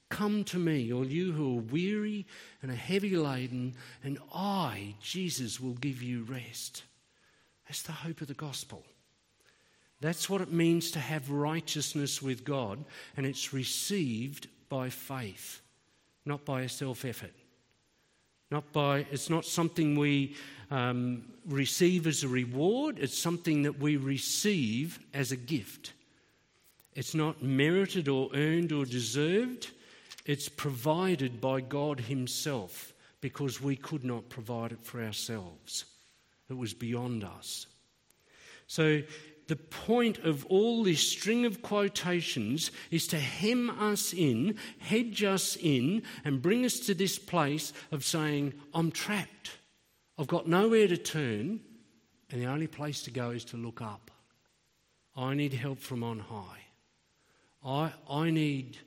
Come 0.09 0.45
to 0.45 0.59
me, 0.59 0.91
all 0.91 1.07
you 1.07 1.33
who 1.33 1.59
are 1.59 1.63
weary 1.63 2.27
and 2.63 2.71
are 2.71 2.75
heavy 2.75 3.15
laden, 3.15 3.75
and 4.03 4.19
I, 4.35 4.95
Jesus, 5.03 5.61
will 5.61 5.75
give 5.75 6.03
you 6.03 6.23
rest. 6.23 6.85
That's 7.69 7.83
the 7.83 7.93
hope 7.93 8.23
of 8.23 8.29
the 8.29 8.35
gospel. 8.35 8.85
That's 10.03 10.29
what 10.29 10.41
it 10.41 10.51
means 10.51 10.91
to 10.91 10.99
have 10.99 11.31
righteousness 11.31 12.21
with 12.21 12.45
God, 12.45 12.85
and 13.17 13.25
it's 13.25 13.55
received 13.55 14.49
by 14.69 14.91
faith, 14.91 15.63
not 16.27 16.45
by 16.45 16.63
a 16.63 16.69
self 16.69 17.05
effort. 17.05 17.33
Not 18.51 18.71
by, 18.73 19.07
it's 19.13 19.31
not 19.31 19.47
something 19.47 19.97
we 19.97 20.35
um, 20.73 21.23
receive 21.47 22.09
as 22.09 22.25
a 22.25 22.29
reward, 22.29 22.99
it's 22.99 23.17
something 23.17 23.63
that 23.63 23.79
we 23.79 23.97
receive 23.97 24.99
as 25.15 25.31
a 25.31 25.37
gift. 25.37 25.93
It's 26.95 27.15
not 27.15 27.41
merited 27.41 28.09
or 28.09 28.29
earned 28.35 28.73
or 28.73 28.85
deserved, 28.85 29.71
it's 30.27 30.49
provided 30.49 31.41
by 31.41 31.61
God 31.61 32.01
Himself 32.01 32.93
because 33.21 33.63
we 33.63 33.77
could 33.77 34.03
not 34.03 34.29
provide 34.29 34.73
it 34.73 34.83
for 34.83 35.01
ourselves. 35.01 35.85
It 36.51 36.57
was 36.57 36.75
beyond 36.75 37.23
us. 37.23 37.69
So 38.67 39.03
the 39.49 39.57
point 39.57 40.19
of 40.19 40.47
all 40.47 40.85
this 40.85 41.07
string 41.07 41.45
of 41.45 41.63
quotations 41.63 42.71
is 42.91 43.07
to 43.09 43.19
hem 43.19 43.71
us 43.71 44.13
in, 44.13 44.57
hedge 44.79 45.25
us 45.25 45.57
in, 45.61 46.03
and 46.25 46.43
bring 46.43 46.65
us 46.65 46.79
to 46.81 46.95
this 46.95 47.19
place 47.19 47.73
of 47.91 48.05
saying, 48.05 48.55
I'm 48.73 48.91
trapped. 48.91 49.59
I've 50.19 50.29
got 50.29 50.47
nowhere 50.47 50.87
to 50.89 50.97
turn, 50.97 51.61
and 52.31 52.41
the 52.41 52.47
only 52.47 52.67
place 52.67 53.03
to 53.03 53.11
go 53.11 53.31
is 53.31 53.45
to 53.47 53.57
look 53.57 53.83
up. 53.83 54.11
I 55.17 55.35
need 55.35 55.53
help 55.53 55.79
from 55.79 56.05
on 56.05 56.21
high. 56.21 56.61
I, 57.65 57.93
I, 58.09 58.31
need, 58.31 58.79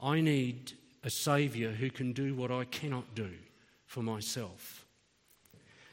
I 0.00 0.20
need 0.20 0.72
a 1.04 1.10
Saviour 1.10 1.70
who 1.70 1.90
can 1.90 2.12
do 2.12 2.34
what 2.34 2.50
I 2.50 2.64
cannot 2.64 3.14
do 3.14 3.30
for 3.86 4.02
myself. 4.02 4.84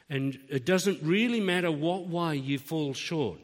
And 0.08 0.38
it 0.48 0.64
doesn't 0.64 1.02
really 1.02 1.40
matter 1.40 1.70
what 1.70 2.06
way 2.06 2.36
you 2.36 2.58
fall 2.58 2.94
short 2.94 3.40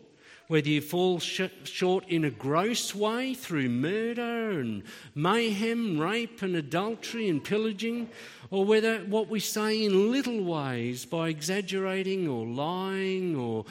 whether 0.49 0.69
you 0.69 0.81
fall 0.81 1.19
sh- 1.19 1.43
short 1.65 2.05
in 2.09 2.25
a 2.25 2.31
gross 2.31 2.95
way 2.95 3.35
through 3.35 3.69
murder 3.69 4.61
and 4.61 4.83
mayhem, 5.15 5.99
rape 5.99 6.43
and 6.43 6.57
adultery 6.57 7.29
and 7.29 7.43
pillaging, 7.43 8.09
or 8.53 8.67
whether 8.67 8.99
what 8.99 9.31
we 9.31 9.41
say 9.41 9.83
in 9.83 10.13
little 10.13 10.45
ways 10.45 11.07
by 11.07 11.31
exaggerating 11.31 12.29
or 12.29 12.47
lying 12.47 13.35
or 13.35 13.65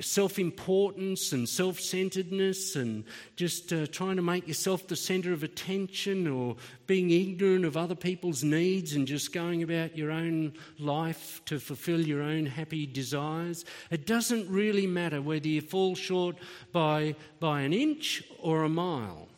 self 0.00 0.38
importance 0.38 1.32
and 1.32 1.46
self 1.46 1.78
centeredness 1.78 2.74
and 2.74 3.04
just 3.36 3.74
uh, 3.74 3.86
trying 3.88 4.16
to 4.16 4.22
make 4.22 4.48
yourself 4.48 4.88
the 4.88 4.96
center 4.96 5.34
of 5.34 5.42
attention 5.42 6.26
or 6.26 6.56
being 6.86 7.10
ignorant 7.10 7.66
of 7.66 7.76
other 7.76 7.94
people's 7.94 8.42
needs 8.42 8.94
and 8.94 9.06
just 9.06 9.34
going 9.34 9.62
about 9.62 9.98
your 9.98 10.10
own 10.10 10.54
life 10.78 11.42
to 11.44 11.60
fulfill 11.60 12.00
your 12.00 12.22
own 12.22 12.46
happy 12.46 12.86
desires. 12.86 13.66
It 13.90 14.06
doesn't 14.06 14.48
really 14.48 14.86
matter 14.86 15.20
whether 15.20 15.46
you 15.46 15.60
fall 15.60 15.94
short 15.94 16.36
by, 16.72 17.16
by 17.38 17.60
an 17.60 17.74
inch 17.74 18.22
or 18.38 18.64
a 18.64 18.70
mile. 18.70 19.28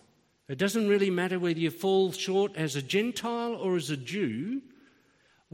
It 0.49 0.59
doesn't 0.59 0.87
really 0.87 1.11
matter 1.11 1.41
whether 1.41 1.59
you 1.59 1.73
fall 1.73 2.13
short 2.13 2.55
as 2.55 2.77
a 2.77 2.83
Gentile 2.83 3.57
or 3.57 3.75
as 3.75 3.91
a 3.91 3.97
Jew. 3.97 4.63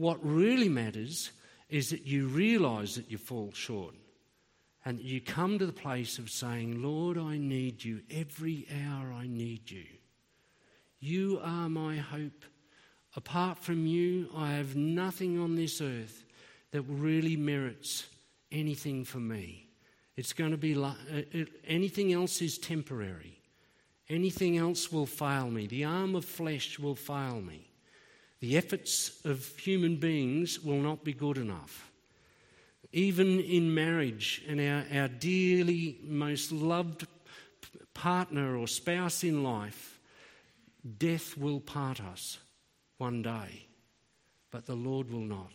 What 0.01 0.17
really 0.25 0.67
matters 0.67 1.29
is 1.69 1.91
that 1.91 2.07
you 2.07 2.25
realize 2.25 2.95
that 2.95 3.11
you 3.11 3.19
fall 3.19 3.51
short 3.53 3.93
and 4.83 4.97
that 4.97 5.05
you 5.05 5.21
come 5.21 5.59
to 5.59 5.65
the 5.67 5.71
place 5.71 6.17
of 6.17 6.31
saying, 6.31 6.81
Lord, 6.81 7.19
I 7.19 7.37
need 7.37 7.83
you. 7.83 8.01
Every 8.09 8.65
hour 8.83 9.13
I 9.13 9.27
need 9.27 9.69
you. 9.69 9.85
You 10.99 11.39
are 11.43 11.69
my 11.69 11.97
hope. 11.97 12.45
Apart 13.15 13.59
from 13.59 13.85
you, 13.85 14.27
I 14.35 14.53
have 14.53 14.75
nothing 14.75 15.37
on 15.37 15.55
this 15.55 15.81
earth 15.81 16.25
that 16.71 16.81
really 16.81 17.35
merits 17.35 18.07
anything 18.51 19.05
for 19.05 19.19
me. 19.19 19.67
It's 20.17 20.33
going 20.33 20.49
to 20.49 20.57
be 20.57 20.73
like 20.73 20.97
uh, 21.13 21.43
anything 21.67 22.11
else 22.11 22.41
is 22.41 22.57
temporary. 22.57 23.39
Anything 24.09 24.57
else 24.57 24.91
will 24.91 25.05
fail 25.05 25.51
me. 25.51 25.67
The 25.67 25.83
arm 25.83 26.15
of 26.15 26.25
flesh 26.25 26.79
will 26.79 26.95
fail 26.95 27.39
me. 27.39 27.70
The 28.41 28.57
efforts 28.57 29.23
of 29.23 29.45
human 29.57 29.97
beings 29.97 30.59
will 30.59 30.79
not 30.81 31.03
be 31.03 31.13
good 31.13 31.37
enough. 31.37 31.91
Even 32.91 33.39
in 33.39 33.73
marriage 33.73 34.43
and 34.47 34.59
our, 34.59 34.83
our 35.01 35.07
dearly 35.07 35.99
most 36.03 36.51
loved 36.51 37.07
partner 37.93 38.57
or 38.57 38.67
spouse 38.67 39.23
in 39.23 39.43
life, 39.43 39.99
death 40.97 41.37
will 41.37 41.59
part 41.59 42.01
us 42.01 42.39
one 42.97 43.21
day, 43.21 43.67
but 44.49 44.65
the 44.65 44.75
Lord 44.75 45.11
will 45.11 45.19
not 45.19 45.51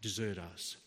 desert 0.00 0.38
us. 0.38 0.78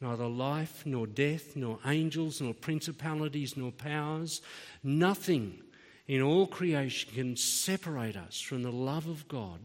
Neither 0.00 0.26
life, 0.26 0.84
nor 0.86 1.06
death, 1.06 1.56
nor 1.56 1.78
angels, 1.84 2.40
nor 2.40 2.54
principalities, 2.54 3.56
nor 3.56 3.72
powers, 3.72 4.40
nothing 4.82 5.62
in 6.06 6.22
all 6.22 6.46
creation 6.46 7.10
can 7.14 7.36
separate 7.36 8.16
us 8.16 8.40
from 8.40 8.62
the 8.62 8.72
love 8.72 9.06
of 9.06 9.28
God 9.28 9.60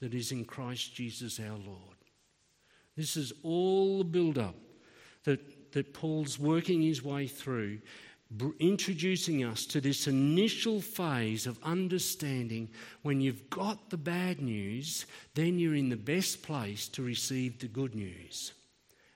that 0.00 0.14
is 0.14 0.32
in 0.32 0.44
Christ 0.44 0.94
Jesus 0.94 1.38
our 1.38 1.58
Lord. 1.58 1.96
This 2.96 3.16
is 3.16 3.32
all 3.42 3.98
the 3.98 4.04
build 4.04 4.38
up 4.38 4.56
that, 5.24 5.72
that 5.72 5.94
Paul's 5.94 6.38
working 6.38 6.82
his 6.82 7.02
way 7.02 7.26
through, 7.26 7.80
introducing 8.58 9.44
us 9.44 9.66
to 9.66 9.80
this 9.80 10.06
initial 10.06 10.80
phase 10.80 11.46
of 11.46 11.58
understanding 11.62 12.68
when 13.02 13.20
you've 13.20 13.50
got 13.50 13.90
the 13.90 13.96
bad 13.96 14.40
news, 14.40 15.06
then 15.34 15.58
you're 15.58 15.74
in 15.74 15.88
the 15.88 15.96
best 15.96 16.42
place 16.42 16.88
to 16.88 17.02
receive 17.02 17.58
the 17.58 17.68
good 17.68 17.94
news. 17.94 18.52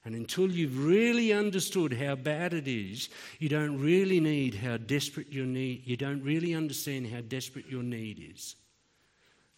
And 0.04 0.14
until 0.14 0.50
you've 0.50 0.84
really 0.84 1.32
understood 1.32 1.94
how 1.94 2.14
bad 2.14 2.52
it 2.52 2.68
is, 2.68 3.08
you 3.38 3.48
don't 3.48 3.80
really 3.80 4.20
need 4.20 4.54
how 4.54 4.76
desperate 4.76 5.32
your 5.32 5.46
need, 5.46 5.86
you 5.86 5.96
don't 5.96 6.22
really 6.22 6.54
understand 6.54 7.06
how 7.06 7.22
desperate 7.22 7.66
your 7.68 7.82
need 7.82 8.32
is. 8.34 8.56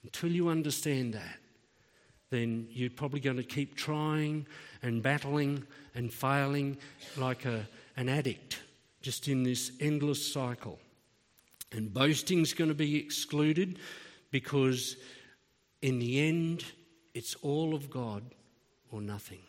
Until 0.07 0.31
you 0.31 0.51
understand 0.51 1.15
that, 1.15 1.39
then 2.31 2.69
you're 2.71 2.91
probably 2.91 3.19
going 3.19 3.39
to 3.39 3.43
keep 3.43 3.75
trying 3.75 4.47
and 4.81 5.03
battling 5.03 5.65
and 5.97 6.13
failing 6.13 6.77
like 7.17 7.45
a, 7.45 7.67
an 7.97 8.09
addict, 8.09 8.61
just 9.03 9.27
in 9.27 9.43
this 9.43 9.73
endless 9.81 10.33
cycle. 10.33 10.79
And 11.73 11.93
boasting's 11.93 12.55
going 12.55 12.69
to 12.69 12.75
be 12.75 12.97
excluded 12.97 13.81
because, 14.31 14.95
in 15.83 15.99
the 15.99 16.21
end, 16.21 16.65
it's 17.13 17.35
all 17.43 17.75
of 17.75 17.91
God 17.91 18.23
or 18.93 19.01
nothing. 19.01 19.43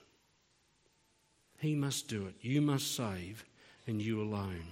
He 1.59 1.75
must 1.75 2.07
do 2.07 2.25
it. 2.25 2.33
You 2.41 2.63
must 2.63 2.95
save, 2.95 3.45
and 3.85 4.01
you 4.01 4.23
alone. 4.23 4.65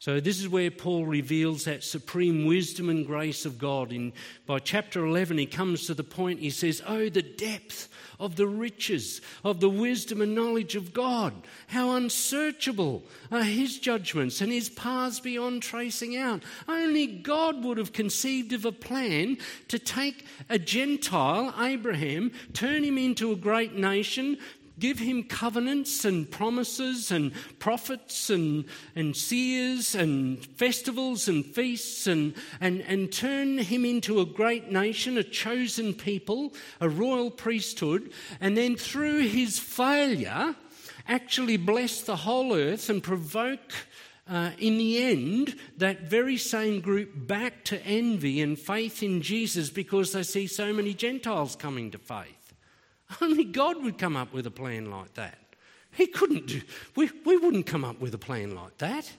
So 0.00 0.20
this 0.20 0.40
is 0.40 0.48
where 0.48 0.70
Paul 0.70 1.06
reveals 1.06 1.64
that 1.64 1.82
supreme 1.82 2.46
wisdom 2.46 2.88
and 2.88 3.04
grace 3.04 3.44
of 3.44 3.58
God. 3.58 3.92
In 3.92 4.12
by 4.46 4.60
chapter 4.60 5.04
11 5.04 5.38
he 5.38 5.46
comes 5.46 5.86
to 5.86 5.94
the 5.94 6.04
point 6.04 6.38
he 6.38 6.50
says, 6.50 6.80
"Oh 6.86 7.08
the 7.08 7.22
depth 7.22 7.88
of 8.20 8.36
the 8.36 8.46
riches 8.46 9.20
of 9.44 9.60
the 9.60 9.68
wisdom 9.68 10.20
and 10.20 10.34
knowledge 10.34 10.74
of 10.74 10.92
God. 10.92 11.34
How 11.68 11.94
unsearchable 11.94 13.04
are 13.30 13.44
his 13.44 13.78
judgments 13.78 14.40
and 14.40 14.50
his 14.50 14.68
paths 14.68 15.20
beyond 15.20 15.62
tracing 15.62 16.16
out. 16.16 16.42
Only 16.66 17.06
God 17.06 17.62
would 17.64 17.78
have 17.78 17.92
conceived 17.92 18.52
of 18.52 18.64
a 18.64 18.72
plan 18.72 19.38
to 19.68 19.78
take 19.78 20.24
a 20.48 20.58
Gentile, 20.58 21.54
Abraham, 21.58 22.32
turn 22.52 22.82
him 22.82 22.98
into 22.98 23.30
a 23.30 23.36
great 23.36 23.74
nation, 23.74 24.38
give 24.78 24.98
him 24.98 25.22
covenants 25.22 26.04
and 26.04 26.30
promises 26.30 27.10
and 27.10 27.32
prophets 27.58 28.30
and, 28.30 28.64
and 28.94 29.16
seers 29.16 29.94
and 29.94 30.44
festivals 30.56 31.28
and 31.28 31.44
feasts 31.44 32.06
and, 32.06 32.34
and, 32.60 32.80
and 32.82 33.12
turn 33.12 33.58
him 33.58 33.84
into 33.84 34.20
a 34.20 34.26
great 34.26 34.70
nation, 34.70 35.18
a 35.18 35.24
chosen 35.24 35.94
people, 35.94 36.54
a 36.80 36.88
royal 36.88 37.30
priesthood, 37.30 38.10
and 38.40 38.56
then 38.56 38.76
through 38.76 39.20
his 39.20 39.58
failure, 39.58 40.54
actually 41.06 41.56
bless 41.56 42.02
the 42.02 42.16
whole 42.16 42.54
earth 42.54 42.88
and 42.88 43.02
provoke. 43.02 43.72
Uh, 44.30 44.50
in 44.58 44.76
the 44.76 45.02
end, 45.02 45.56
that 45.78 46.02
very 46.02 46.36
same 46.36 46.82
group 46.82 47.10
back 47.26 47.64
to 47.64 47.82
envy 47.86 48.42
and 48.42 48.58
faith 48.58 49.02
in 49.02 49.22
Jesus 49.22 49.70
because 49.70 50.12
they 50.12 50.22
see 50.22 50.46
so 50.46 50.70
many 50.70 50.92
Gentiles 50.92 51.56
coming 51.56 51.90
to 51.90 51.98
faith. 51.98 52.37
Only 53.20 53.44
God 53.44 53.82
would 53.82 53.98
come 53.98 54.16
up 54.16 54.32
with 54.32 54.46
a 54.46 54.50
plan 54.50 54.90
like 54.90 55.14
that. 55.14 55.38
He 55.92 56.06
couldn't 56.06 56.46
do, 56.46 56.60
we, 56.94 57.10
we 57.24 57.36
wouldn't 57.36 57.66
come 57.66 57.84
up 57.84 58.00
with 58.00 58.14
a 58.14 58.18
plan 58.18 58.54
like 58.54 58.78
that. 58.78 59.10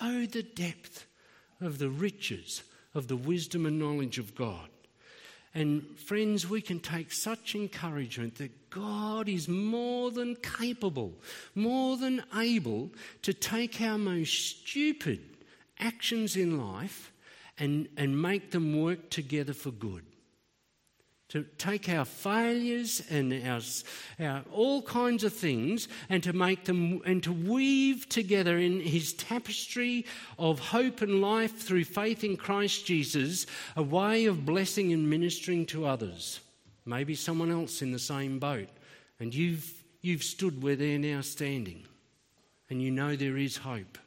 Oh, 0.00 0.26
the 0.26 0.42
depth 0.42 1.06
of 1.60 1.78
the 1.78 1.90
riches 1.90 2.62
of 2.94 3.08
the 3.08 3.16
wisdom 3.16 3.66
and 3.66 3.78
knowledge 3.78 4.18
of 4.18 4.34
God. 4.34 4.68
And 5.54 5.98
friends, 5.98 6.48
we 6.48 6.60
can 6.60 6.78
take 6.78 7.10
such 7.10 7.54
encouragement 7.54 8.36
that 8.36 8.70
God 8.70 9.28
is 9.28 9.48
more 9.48 10.10
than 10.10 10.36
capable, 10.36 11.14
more 11.54 11.96
than 11.96 12.22
able 12.36 12.90
to 13.22 13.32
take 13.32 13.80
our 13.80 13.98
most 13.98 14.60
stupid 14.60 15.20
actions 15.80 16.36
in 16.36 16.58
life 16.58 17.12
and, 17.58 17.88
and 17.96 18.20
make 18.20 18.52
them 18.52 18.80
work 18.80 19.10
together 19.10 19.52
for 19.52 19.70
good 19.70 20.04
to 21.28 21.44
take 21.58 21.90
our 21.90 22.06
failures 22.06 23.02
and 23.10 23.32
our, 23.46 23.60
our, 24.18 24.42
all 24.50 24.80
kinds 24.80 25.24
of 25.24 25.32
things 25.32 25.86
and 26.08 26.22
to 26.22 26.32
make 26.32 26.64
them 26.64 27.02
and 27.04 27.22
to 27.22 27.32
weave 27.32 28.08
together 28.08 28.56
in 28.56 28.80
his 28.80 29.12
tapestry 29.12 30.06
of 30.38 30.58
hope 30.58 31.02
and 31.02 31.20
life 31.20 31.58
through 31.58 31.84
faith 31.84 32.24
in 32.24 32.36
Christ 32.36 32.86
Jesus 32.86 33.44
a 33.76 33.82
way 33.82 34.24
of 34.24 34.46
blessing 34.46 34.92
and 34.92 35.08
ministering 35.08 35.66
to 35.66 35.86
others. 35.86 36.40
Maybe 36.86 37.14
someone 37.14 37.50
else 37.50 37.82
in 37.82 37.92
the 37.92 37.98
same 37.98 38.38
boat, 38.38 38.68
and 39.20 39.34
you've, 39.34 39.70
you've 40.00 40.24
stood 40.24 40.62
where 40.62 40.76
they're 40.76 40.98
now 40.98 41.20
standing, 41.20 41.82
and 42.70 42.80
you 42.80 42.90
know 42.90 43.14
there 43.14 43.36
is 43.36 43.58
hope. 43.58 43.98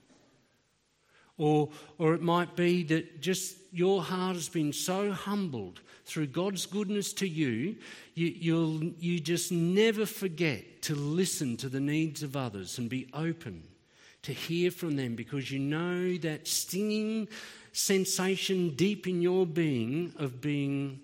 Or, 1.38 1.70
or 2.00 2.16
it 2.16 2.24
might 2.24 2.56
be 2.56 2.82
that 2.86 3.22
just 3.22 3.56
your 3.72 4.02
heart 4.02 4.36
has 4.36 4.50
been 4.50 4.74
so 4.74 5.12
humbled 5.12 5.82
through 6.06 6.28
God's 6.28 6.66
goodness 6.66 7.14
to 7.14 7.28
you, 7.28 7.76
you, 8.14 8.28
you'll, 8.28 8.84
you 9.00 9.20
just 9.20 9.52
never 9.52 10.06
forget 10.06 10.82
to 10.84 10.96
listen 10.96 11.58
to 11.58 11.70
the 11.70 11.80
needs 11.80 12.24
of 12.24 12.36
others 12.36 12.78
and 12.78 12.90
be 12.90 13.08
open 13.14 13.64
to 14.24 14.34
hear 14.34 14.70
from 14.70 14.96
them 14.96 15.16
because 15.16 15.52
you 15.52 15.60
know 15.60 16.16
that 16.18 16.48
stinging 16.48 17.28
sensation 17.74 18.76
deep 18.76 19.08
in 19.08 19.22
your 19.22 19.46
being 19.46 20.14
of 20.18 20.42
being 20.42 21.00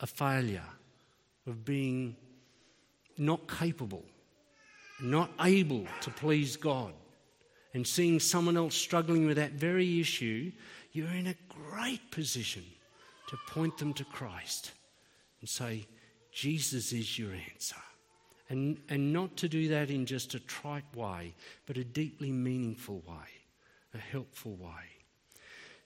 a 0.00 0.06
failure, 0.06 0.64
of 1.46 1.64
being 1.64 2.16
not 3.18 3.48
capable, 3.48 4.04
not 5.00 5.30
able 5.40 5.86
to 6.00 6.10
please 6.10 6.56
God. 6.56 6.92
And 7.74 7.86
seeing 7.86 8.20
someone 8.20 8.56
else 8.56 8.76
struggling 8.76 9.26
with 9.26 9.36
that 9.36 9.52
very 9.52 10.00
issue, 10.00 10.52
you're 10.92 11.08
in 11.08 11.26
a 11.26 11.34
great 11.48 12.10
position 12.12 12.62
to 13.28 13.36
point 13.48 13.78
them 13.78 13.92
to 13.94 14.04
Christ 14.04 14.72
and 15.40 15.48
say, 15.48 15.86
Jesus 16.32 16.92
is 16.92 17.18
your 17.18 17.32
answer. 17.52 17.76
And, 18.48 18.78
and 18.88 19.12
not 19.12 19.36
to 19.38 19.48
do 19.48 19.68
that 19.68 19.90
in 19.90 20.04
just 20.04 20.34
a 20.34 20.40
trite 20.40 20.84
way, 20.94 21.34
but 21.66 21.76
a 21.76 21.84
deeply 21.84 22.30
meaningful 22.30 23.02
way, 23.06 23.28
a 23.94 23.98
helpful 23.98 24.56
way. 24.56 24.94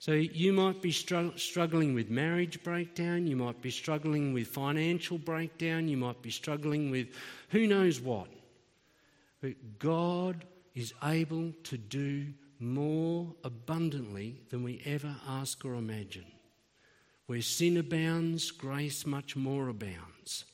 So 0.01 0.13
you 0.13 0.53
might 0.53 0.81
be 0.81 0.93
struggling 0.93 1.93
with 1.93 2.09
marriage 2.09 2.63
breakdown, 2.63 3.27
you 3.27 3.37
might 3.37 3.61
be 3.61 3.71
struggling 3.71 4.33
with 4.33 4.47
financial 4.47 5.19
breakdown, 5.19 5.89
you 5.89 5.97
might 5.97 6.23
be 6.23 6.31
struggling 6.31 6.91
with 6.91 7.09
who 7.49 7.67
knows 7.67 8.01
what. 8.01 8.29
But 9.41 9.55
God 9.79 10.45
is 10.75 10.95
able 11.03 11.53
to 11.65 11.77
do 11.77 12.27
more 12.61 13.35
abundantly 13.43 14.41
than 14.51 14.63
we 14.63 14.81
ever 14.85 15.15
ask 15.29 15.65
or 15.65 15.75
imagine. 15.75 16.27
Where 17.29 17.43
sin 17.43 17.77
abounds, 17.77 18.51
grace 18.51 19.05
much 19.05 19.37
more 19.37 19.69
abounds. 19.69 20.47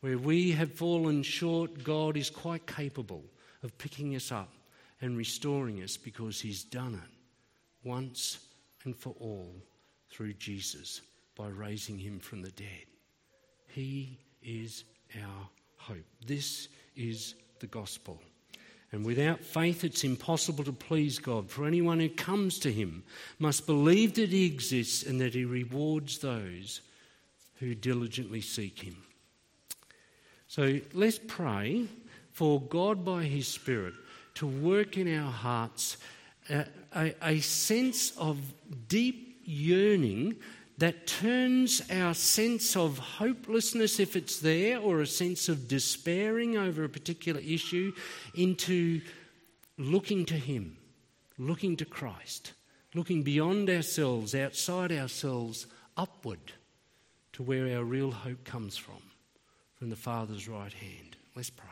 Where 0.00 0.18
we 0.18 0.50
have 0.50 0.72
fallen 0.72 1.22
short, 1.22 1.84
God 1.84 2.16
is 2.16 2.30
quite 2.30 2.66
capable 2.66 3.22
of 3.62 3.78
picking 3.78 4.16
us 4.16 4.32
up 4.32 4.52
and 5.00 5.16
restoring 5.16 5.84
us 5.84 5.96
because 5.96 6.40
He's 6.40 6.64
done 6.64 6.94
it 6.94 7.88
once 7.88 8.40
and 8.82 8.96
for 8.96 9.14
all 9.20 9.54
through 10.10 10.32
Jesus 10.32 11.00
by 11.36 11.46
raising 11.46 11.96
Him 11.96 12.18
from 12.18 12.42
the 12.42 12.50
dead. 12.50 12.86
He 13.68 14.18
is 14.42 14.82
our 15.16 15.48
hope. 15.76 15.98
This 16.26 16.66
is 16.96 17.36
the 17.60 17.68
gospel. 17.68 18.20
And 18.92 19.04
without 19.04 19.40
faith, 19.40 19.84
it's 19.84 20.02
impossible 20.02 20.64
to 20.64 20.72
please 20.72 21.18
God. 21.18 21.48
For 21.48 21.64
anyone 21.64 22.00
who 22.00 22.08
comes 22.08 22.58
to 22.60 22.72
Him 22.72 23.04
must 23.38 23.66
believe 23.66 24.14
that 24.14 24.30
He 24.30 24.46
exists 24.46 25.04
and 25.04 25.20
that 25.20 25.34
He 25.34 25.44
rewards 25.44 26.18
those 26.18 26.80
who 27.60 27.74
diligently 27.74 28.40
seek 28.40 28.80
Him. 28.80 28.96
So 30.48 30.80
let's 30.92 31.20
pray 31.20 31.86
for 32.32 32.60
God 32.60 33.04
by 33.04 33.24
His 33.24 33.46
Spirit 33.46 33.94
to 34.34 34.46
work 34.46 34.96
in 34.96 35.16
our 35.16 35.30
hearts 35.30 35.96
a, 36.48 36.66
a, 36.96 37.14
a 37.22 37.40
sense 37.40 38.16
of 38.16 38.38
deep 38.88 39.40
yearning 39.44 40.36
that 40.80 41.06
turns 41.06 41.82
our 41.90 42.14
sense 42.14 42.74
of 42.74 42.98
hopelessness, 42.98 44.00
if 44.00 44.16
it's 44.16 44.40
there, 44.40 44.78
or 44.78 45.02
a 45.02 45.06
sense 45.06 45.50
of 45.50 45.68
despairing 45.68 46.56
over 46.56 46.84
a 46.84 46.88
particular 46.88 47.40
issue, 47.40 47.92
into 48.34 49.02
looking 49.76 50.24
to 50.24 50.34
Him, 50.34 50.78
looking 51.36 51.76
to 51.76 51.84
Christ, 51.84 52.54
looking 52.94 53.22
beyond 53.22 53.68
ourselves, 53.68 54.34
outside 54.34 54.90
ourselves, 54.90 55.66
upward 55.98 56.52
to 57.34 57.42
where 57.42 57.76
our 57.76 57.84
real 57.84 58.10
hope 58.10 58.42
comes 58.44 58.78
from, 58.78 59.02
from 59.74 59.90
the 59.90 59.96
Father's 59.96 60.48
right 60.48 60.72
hand. 60.72 61.14
Let's 61.36 61.50
pray. 61.50 61.66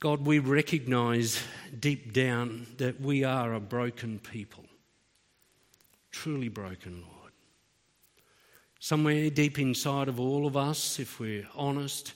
God, 0.00 0.26
we 0.26 0.38
recognize 0.38 1.42
deep 1.80 2.12
down 2.12 2.66
that 2.76 3.00
we 3.00 3.24
are 3.24 3.54
a 3.54 3.60
broken 3.60 4.18
people 4.18 4.66
truly 6.12 6.48
broken, 6.48 7.02
Lord. 7.02 7.32
Somewhere 8.78 9.30
deep 9.30 9.58
inside 9.58 10.08
of 10.08 10.20
all 10.20 10.46
of 10.46 10.56
us, 10.56 10.98
if 10.98 11.18
we're 11.18 11.46
honest, 11.54 12.12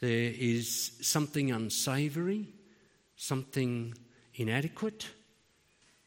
there 0.00 0.32
is 0.36 0.92
something 1.00 1.50
unsavoury, 1.50 2.48
something 3.16 3.94
inadequate, 4.34 5.06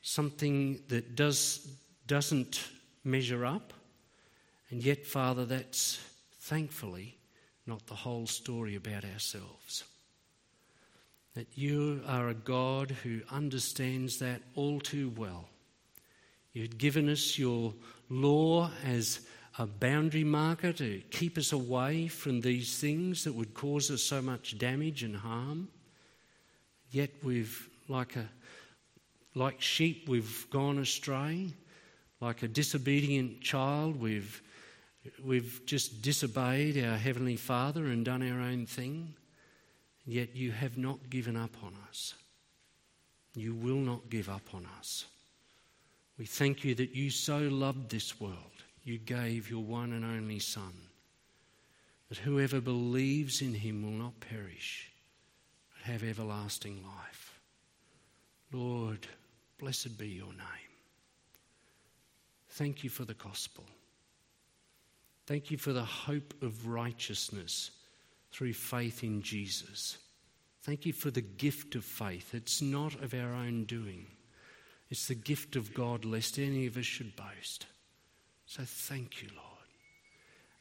something 0.01 0.81
that 0.87 1.15
does, 1.15 1.67
doesn't 2.07 2.67
measure 3.03 3.45
up. 3.45 3.73
And 4.69 4.83
yet, 4.83 5.05
Father, 5.05 5.45
that's 5.45 5.99
thankfully 6.39 7.17
not 7.65 7.85
the 7.87 7.95
whole 7.95 8.27
story 8.27 8.75
about 8.75 9.05
ourselves. 9.05 9.83
That 11.35 11.47
you 11.55 12.01
are 12.07 12.29
a 12.29 12.33
God 12.33 12.91
who 13.03 13.21
understands 13.31 14.19
that 14.19 14.41
all 14.55 14.79
too 14.79 15.13
well 15.15 15.49
You'd 16.53 16.77
given 16.77 17.09
us 17.09 17.37
your 17.37 17.73
law 18.09 18.69
as 18.85 19.21
a 19.57 19.65
boundary 19.65 20.23
marker 20.23 20.71
to 20.73 21.01
keep 21.11 21.37
us 21.37 21.51
away 21.51 22.07
from 22.07 22.41
these 22.41 22.79
things 22.79 23.23
that 23.23 23.33
would 23.33 23.53
cause 23.53 23.91
us 23.91 24.01
so 24.01 24.21
much 24.21 24.57
damage 24.57 25.03
and 25.03 25.15
harm. 25.15 25.67
Yet 26.91 27.11
we've, 27.23 27.69
like, 27.87 28.15
a, 28.15 28.29
like 29.35 29.61
sheep, 29.61 30.07
we've 30.07 30.47
gone 30.49 30.77
astray. 30.77 31.49
Like 32.19 32.43
a 32.43 32.47
disobedient 32.47 33.41
child, 33.41 33.99
we've, 33.99 34.41
we've 35.23 35.61
just 35.65 36.01
disobeyed 36.01 36.83
our 36.83 36.97
Heavenly 36.97 37.35
Father 37.35 37.85
and 37.85 38.05
done 38.05 38.21
our 38.27 38.39
own 38.39 38.65
thing. 38.65 39.15
Yet 40.05 40.35
you 40.35 40.51
have 40.51 40.77
not 40.77 41.09
given 41.09 41.35
up 41.35 41.55
on 41.63 41.73
us. 41.89 42.13
You 43.35 43.55
will 43.55 43.77
not 43.77 44.09
give 44.09 44.29
up 44.29 44.53
on 44.53 44.67
us. 44.79 45.05
We 46.17 46.26
thank 46.26 46.63
you 46.63 46.76
that 46.76 46.95
you 46.95 47.10
so 47.10 47.39
loved 47.39 47.89
this 47.89 48.19
world, 48.19 48.63
you 48.84 48.97
gave 48.97 49.49
your 49.49 49.63
one 49.63 49.93
and 49.93 50.06
only 50.06 50.39
Son, 50.39 50.73
that 52.10 52.19
whoever 52.19 52.62
believes 52.62 53.41
in 53.41 53.54
him 53.54 53.82
will 53.82 54.04
not 54.04 54.19
perish, 54.19 54.91
but 55.73 55.91
have 55.91 56.04
everlasting 56.04 56.84
life. 56.84 57.39
Lord, 58.52 59.08
blessed 59.58 59.97
be 59.97 60.08
your 60.08 60.28
name. 60.28 60.73
Thank 62.49 62.84
you 62.84 62.89
for 62.91 63.06
the 63.06 63.15
gospel. 63.15 63.65
Thank 65.26 65.49
you 65.49 65.58
for 65.58 65.73
the 65.73 65.84
hope 65.84 66.34
of 66.43 66.67
righteousness 66.67 67.71
through 68.32 68.54
faith 68.54 69.04
in 69.04 69.21
Jesus. 69.23 69.97
Thank 70.62 70.86
you 70.86 70.93
for 70.93 71.10
the 71.10 71.21
gift 71.21 71.76
of 71.76 71.84
faith. 71.84 72.34
It's 72.36 72.62
not 72.62 72.93
of 73.02 73.13
our 73.13 73.34
own 73.34 73.63
doing. 73.63 74.06
It's 74.93 75.08
the 75.08 75.15
gift 75.15 75.56
of 75.56 75.73
God, 75.73 76.06
lest 76.06 76.38
any 76.38 76.67
of 76.67 76.77
us 76.77 76.86
should 76.86 77.15
boast. 77.15 77.65
So 78.45 78.62
thank 78.63 79.23
you, 79.23 79.29
Lord. 79.36 79.67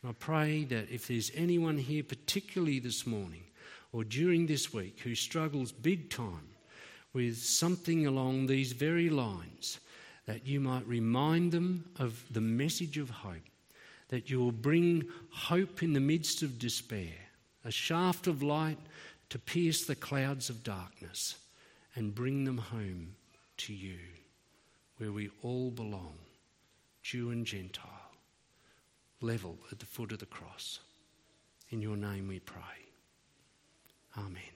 And 0.01 0.09
I 0.09 0.15
pray 0.19 0.65
that 0.65 0.89
if 0.91 1.07
there's 1.07 1.31
anyone 1.35 1.77
here, 1.77 2.03
particularly 2.03 2.79
this 2.79 3.07
morning 3.07 3.43
or 3.93 4.05
during 4.05 4.47
this 4.47 4.73
week, 4.73 5.01
who 5.01 5.15
struggles 5.15 5.71
big 5.71 6.09
time 6.09 6.49
with 7.13 7.43
something 7.43 8.07
along 8.07 8.47
these 8.47 8.73
very 8.73 9.11
lines, 9.11 9.81
that 10.25 10.47
you 10.47 10.61
might 10.61 10.87
remind 10.87 11.53
them 11.53 11.91
of 11.99 12.25
the 12.31 12.41
message 12.41 12.97
of 12.97 13.11
hope, 13.11 13.35
that 14.09 14.31
you 14.31 14.41
will 14.41 14.51
bring 14.51 15.07
hope 15.31 15.83
in 15.83 15.93
the 15.93 16.01
midst 16.01 16.41
of 16.41 16.59
despair, 16.59 17.19
a 17.67 17.71
shaft 17.71 18.27
of 18.27 18.43
light 18.43 18.79
to 19.29 19.39
pierce 19.39 19.85
the 19.85 19.95
clouds 19.95 20.49
of 20.49 20.65
darkness 20.65 21.37
and 21.95 22.15
bring 22.15 22.45
them 22.45 22.57
home 22.57 23.15
to 23.59 23.75
you 23.75 23.99
where 24.99 25.13
we 25.13 25.31
all 25.43 25.71
belong, 25.71 26.19
Jew 27.03 27.31
and 27.31 27.47
Gentile, 27.47 27.89
level 29.21 29.59
at 29.71 29.79
the 29.79 29.87
foot 29.87 30.13
of 30.13 30.19
the 30.19 30.27
cross. 30.27 30.81
In 31.71 31.81
your 31.81 31.97
name 31.97 32.29
we 32.29 32.39
pray. 32.39 32.61
Amen. 34.17 34.52